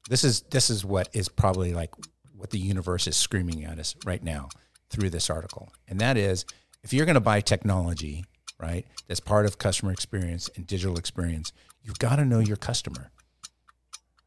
This 0.07 0.23
is 0.23 0.41
this 0.41 0.69
is 0.69 0.85
what 0.85 1.09
is 1.13 1.27
probably 1.27 1.73
like 1.73 1.91
what 2.35 2.51
the 2.51 2.59
universe 2.59 3.07
is 3.07 3.17
screaming 3.17 3.65
at 3.65 3.79
us 3.79 3.95
right 4.05 4.23
now 4.23 4.49
through 4.91 5.09
this 5.09 5.31
article, 5.31 5.73
and 5.87 5.99
that 5.99 6.15
is 6.15 6.45
if 6.83 6.93
you're 6.93 7.05
going 7.07 7.15
to 7.15 7.19
buy 7.19 7.41
technology, 7.41 8.25
right, 8.59 8.85
that's 9.07 9.19
part 9.19 9.47
of 9.47 9.57
customer 9.57 9.91
experience 9.91 10.47
and 10.55 10.67
digital 10.67 10.97
experience, 10.97 11.53
you've 11.83 11.99
got 11.99 12.17
to 12.17 12.25
know 12.25 12.39
your 12.39 12.57
customer 12.57 13.11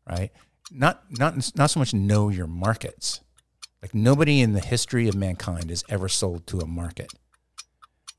right? 0.08 0.30
Not 0.70 1.04
not 1.10 1.52
not 1.56 1.70
so 1.70 1.80
much 1.80 1.94
know 1.94 2.28
your 2.28 2.46
markets. 2.46 3.20
Like 3.82 3.94
nobody 3.94 4.40
in 4.40 4.52
the 4.54 4.60
history 4.60 5.08
of 5.08 5.14
mankind 5.14 5.70
has 5.70 5.84
ever 5.88 6.08
sold 6.08 6.46
to 6.48 6.60
a 6.60 6.66
market. 6.66 7.12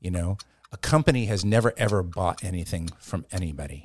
You 0.00 0.12
know, 0.12 0.38
a 0.70 0.76
company 0.76 1.26
has 1.26 1.44
never 1.44 1.72
ever 1.76 2.02
bought 2.02 2.44
anything 2.44 2.88
from 2.98 3.26
anybody. 3.32 3.84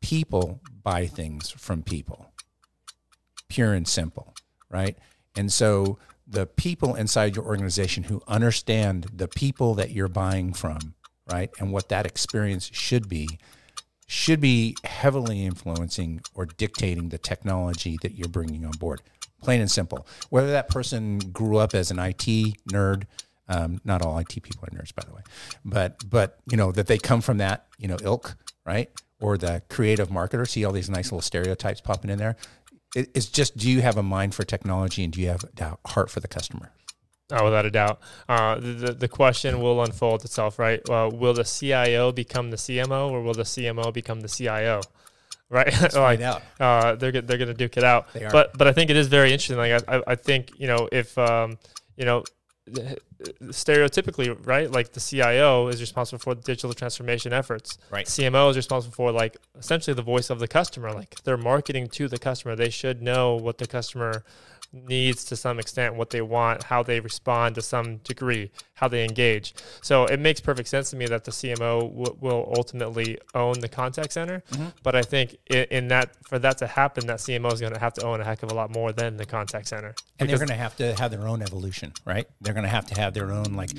People 0.00 0.60
buy 0.82 1.06
things 1.06 1.50
from 1.50 1.82
people. 1.82 2.32
Pure 3.48 3.74
and 3.74 3.86
simple, 3.86 4.34
right? 4.68 4.96
And 5.36 5.52
so 5.52 5.98
the 6.26 6.46
people 6.46 6.94
inside 6.94 7.36
your 7.36 7.44
organization 7.44 8.04
who 8.04 8.22
understand 8.26 9.06
the 9.14 9.28
people 9.28 9.74
that 9.74 9.90
you're 9.90 10.08
buying 10.08 10.52
from, 10.52 10.94
right? 11.30 11.50
And 11.58 11.72
what 11.72 11.88
that 11.90 12.06
experience 12.06 12.70
should 12.72 13.08
be 13.08 13.38
should 14.06 14.40
be 14.40 14.76
heavily 14.84 15.44
influencing 15.44 16.20
or 16.34 16.46
dictating 16.46 17.08
the 17.08 17.18
technology 17.18 17.98
that 18.02 18.14
you're 18.14 18.28
bringing 18.28 18.64
on 18.64 18.72
board. 18.72 19.00
Plain 19.42 19.60
and 19.60 19.70
simple. 19.70 20.06
Whether 20.30 20.50
that 20.52 20.68
person 20.68 21.18
grew 21.18 21.56
up 21.56 21.74
as 21.74 21.90
an 21.90 21.98
IT 21.98 22.54
nerd, 22.70 23.04
um, 23.48 23.80
not 23.84 24.02
all 24.02 24.18
IT 24.18 24.42
people 24.42 24.62
are 24.62 24.76
nerds, 24.76 24.94
by 24.94 25.02
the 25.06 25.14
way, 25.14 25.22
but 25.64 26.08
but 26.08 26.38
you 26.50 26.56
know 26.56 26.72
that 26.72 26.86
they 26.86 26.98
come 26.98 27.20
from 27.20 27.38
that 27.38 27.66
you 27.78 27.88
know 27.88 27.96
ilk, 28.02 28.36
right? 28.64 28.90
Or 29.20 29.36
the 29.36 29.62
creative 29.68 30.08
marketer. 30.08 30.48
See 30.48 30.64
all 30.64 30.72
these 30.72 30.90
nice 30.90 31.06
little 31.06 31.22
stereotypes 31.22 31.80
popping 31.80 32.10
in 32.10 32.18
there. 32.18 32.36
It, 32.94 33.10
it's 33.14 33.26
just, 33.26 33.56
do 33.56 33.70
you 33.70 33.80
have 33.80 33.96
a 33.96 34.02
mind 34.02 34.34
for 34.34 34.44
technology 34.44 35.02
and 35.02 35.12
do 35.12 35.20
you 35.20 35.28
have 35.28 35.44
a 35.58 35.88
heart 35.88 36.10
for 36.10 36.20
the 36.20 36.28
customer? 36.28 36.72
Oh, 37.30 37.44
without 37.44 37.64
a 37.64 37.70
doubt. 37.70 38.00
Uh, 38.28 38.56
the, 38.56 38.94
the 38.98 39.08
question 39.08 39.60
will 39.60 39.82
unfold 39.82 40.24
itself, 40.24 40.58
right? 40.58 40.80
Uh, 40.88 41.10
will 41.12 41.32
the 41.32 41.44
CIO 41.44 42.12
become 42.12 42.50
the 42.50 42.56
CMO 42.56 43.10
or 43.10 43.22
will 43.22 43.32
the 43.34 43.44
CMO 43.44 43.92
become 43.92 44.20
the 44.20 44.28
CIO? 44.28 44.80
Right? 45.52 45.70
Like, 45.94 46.22
out. 46.22 46.40
Uh, 46.58 46.94
they're, 46.94 47.12
they're 47.12 47.36
going 47.36 47.48
to 47.48 47.52
duke 47.52 47.76
it 47.76 47.84
out. 47.84 48.10
They 48.14 48.24
are. 48.24 48.30
But, 48.30 48.56
but 48.56 48.66
I 48.68 48.72
think 48.72 48.88
it 48.88 48.96
is 48.96 49.08
very 49.08 49.34
interesting. 49.34 49.58
Like, 49.58 49.86
I, 49.86 50.02
I 50.06 50.14
think, 50.14 50.50
you 50.58 50.66
know, 50.66 50.88
if, 50.90 51.18
um, 51.18 51.58
you 51.94 52.06
know, 52.06 52.24
stereotypically, 52.68 54.46
right? 54.46 54.70
Like 54.70 54.92
the 54.92 55.00
CIO 55.00 55.68
is 55.68 55.80
responsible 55.80 56.20
for 56.20 56.34
the 56.34 56.42
digital 56.42 56.72
transformation 56.72 57.32
efforts. 57.32 57.78
Right. 57.90 58.06
CMO 58.06 58.50
is 58.50 58.56
responsible 58.56 58.94
for 58.94 59.12
like 59.12 59.36
essentially 59.58 59.94
the 59.94 60.02
voice 60.02 60.30
of 60.30 60.38
the 60.38 60.48
customer. 60.48 60.92
Like 60.92 61.22
they're 61.24 61.36
marketing 61.36 61.88
to 61.90 62.08
the 62.08 62.18
customer. 62.18 62.56
They 62.56 62.70
should 62.70 63.02
know 63.02 63.36
what 63.36 63.58
the 63.58 63.66
customer 63.66 64.24
needs 64.72 65.24
to 65.26 65.36
some 65.36 65.58
extent, 65.58 65.94
what 65.94 66.10
they 66.10 66.22
want, 66.22 66.62
how 66.64 66.82
they 66.82 67.00
respond 67.00 67.54
to 67.54 67.62
some 67.62 67.98
degree, 67.98 68.50
how 68.74 68.88
they 68.88 69.04
engage. 69.04 69.54
So 69.82 70.06
it 70.06 70.18
makes 70.18 70.40
perfect 70.40 70.68
sense 70.68 70.90
to 70.90 70.96
me 70.96 71.06
that 71.06 71.24
the 71.24 71.30
CMO 71.30 71.90
w- 71.90 72.16
will 72.20 72.52
ultimately 72.56 73.18
own 73.34 73.60
the 73.60 73.68
contact 73.68 74.12
center. 74.12 74.42
Mm-hmm. 74.50 74.68
But 74.82 74.96
I 74.96 75.02
think 75.02 75.36
in, 75.46 75.66
in, 75.70 75.88
that 75.88 76.16
for 76.26 76.38
that 76.38 76.58
to 76.58 76.66
happen, 76.66 77.06
that 77.06 77.18
CMO 77.18 77.52
is 77.52 77.60
going 77.60 77.74
to 77.74 77.78
have 77.78 77.92
to 77.94 78.04
own 78.04 78.20
a 78.20 78.24
heck 78.24 78.42
of 78.42 78.50
a 78.50 78.54
lot 78.54 78.70
more 78.74 78.92
than 78.92 79.16
the 79.16 79.26
contact 79.26 79.68
center. 79.68 79.94
And 80.18 80.28
they're 80.28 80.38
going 80.38 80.48
to 80.48 80.54
have 80.54 80.76
to 80.76 80.94
have 80.94 81.10
their 81.10 81.28
own 81.28 81.42
evolution, 81.42 81.92
right? 82.04 82.26
They're 82.40 82.54
going 82.54 82.64
to 82.64 82.70
have 82.70 82.86
to 82.86 83.00
have 83.00 83.12
their 83.12 83.30
own 83.30 83.52
like 83.54 83.70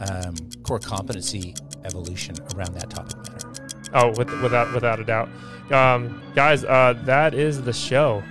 um, 0.00 0.34
core 0.62 0.80
competency 0.80 1.54
evolution 1.84 2.36
around 2.54 2.74
that 2.74 2.90
topic 2.90 3.16
matter. 3.18 3.52
Oh, 3.92 4.08
with, 4.10 4.30
without 4.42 4.72
without 4.72 5.00
a 5.00 5.04
doubt, 5.04 5.28
um, 5.70 6.22
guys. 6.34 6.64
Uh, 6.64 6.94
that 7.04 7.34
is 7.34 7.62
the 7.62 7.72
show. 7.72 8.22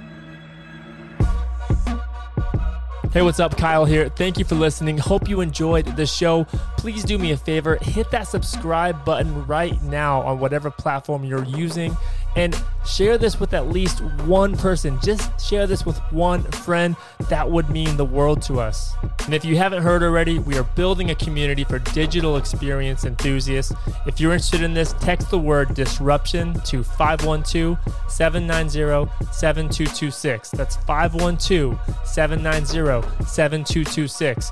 Hey, 3.11 3.23
what's 3.23 3.39
up? 3.39 3.57
Kyle 3.57 3.85
here. 3.85 4.07
Thank 4.07 4.37
you 4.37 4.45
for 4.45 4.53
listening. 4.53 4.99
Hope 4.99 5.27
you 5.27 5.41
enjoyed 5.41 5.87
the 5.95 6.05
show. 6.05 6.43
Please 6.77 7.03
do 7.03 7.17
me 7.17 7.31
a 7.31 7.37
favor 7.37 7.79
hit 7.81 8.11
that 8.11 8.27
subscribe 8.27 9.03
button 9.03 9.47
right 9.47 9.81
now 9.81 10.21
on 10.21 10.39
whatever 10.39 10.69
platform 10.69 11.23
you're 11.23 11.43
using 11.43 11.97
and 12.35 12.55
share 12.85 13.17
this 13.17 13.39
with 13.39 13.53
at 13.53 13.69
least 13.69 14.01
one 14.25 14.55
person. 14.55 14.99
Just 15.03 15.39
share 15.39 15.67
this 15.67 15.85
with 15.85 15.97
one 16.11 16.43
friend. 16.51 16.95
That 17.29 17.49
would 17.49 17.69
mean 17.69 17.97
the 17.97 18.05
world 18.05 18.41
to 18.43 18.59
us. 18.59 18.93
And 19.25 19.33
if 19.33 19.43
you 19.43 19.57
haven't 19.57 19.83
heard 19.83 20.03
already, 20.03 20.39
we 20.39 20.57
are 20.57 20.63
building 20.63 21.11
a 21.11 21.15
community 21.15 21.63
for 21.63 21.79
digital 21.79 22.37
experience 22.37 23.05
enthusiasts. 23.05 23.73
If 24.05 24.19
you're 24.19 24.33
interested 24.33 24.61
in 24.61 24.73
this, 24.73 24.93
text 24.99 25.29
the 25.29 25.39
word 25.39 25.73
disruption 25.73 26.59
to 26.65 26.83
512 26.83 27.77
790 28.07 29.11
7226. 29.31 30.51
That's 30.51 30.75
512 30.77 31.79
790 32.05 33.25
7226. 33.25 34.51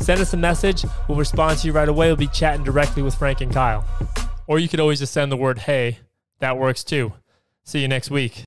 Send 0.00 0.20
us 0.20 0.34
a 0.34 0.36
message. 0.36 0.84
We'll 1.08 1.18
respond 1.18 1.58
to 1.58 1.66
you 1.66 1.72
right 1.72 1.88
away. 1.88 2.08
We'll 2.08 2.16
be 2.16 2.26
chatting 2.28 2.64
directly 2.64 3.02
with 3.02 3.14
Frank 3.14 3.40
and 3.40 3.52
Kyle. 3.52 3.84
Or 4.46 4.58
you 4.58 4.68
could 4.68 4.80
always 4.80 5.00
just 5.00 5.12
send 5.12 5.32
the 5.32 5.36
word 5.36 5.58
hey. 5.60 5.98
That 6.38 6.58
works 6.58 6.84
too. 6.84 7.14
See 7.64 7.80
you 7.80 7.88
next 7.88 8.10
week. 8.10 8.44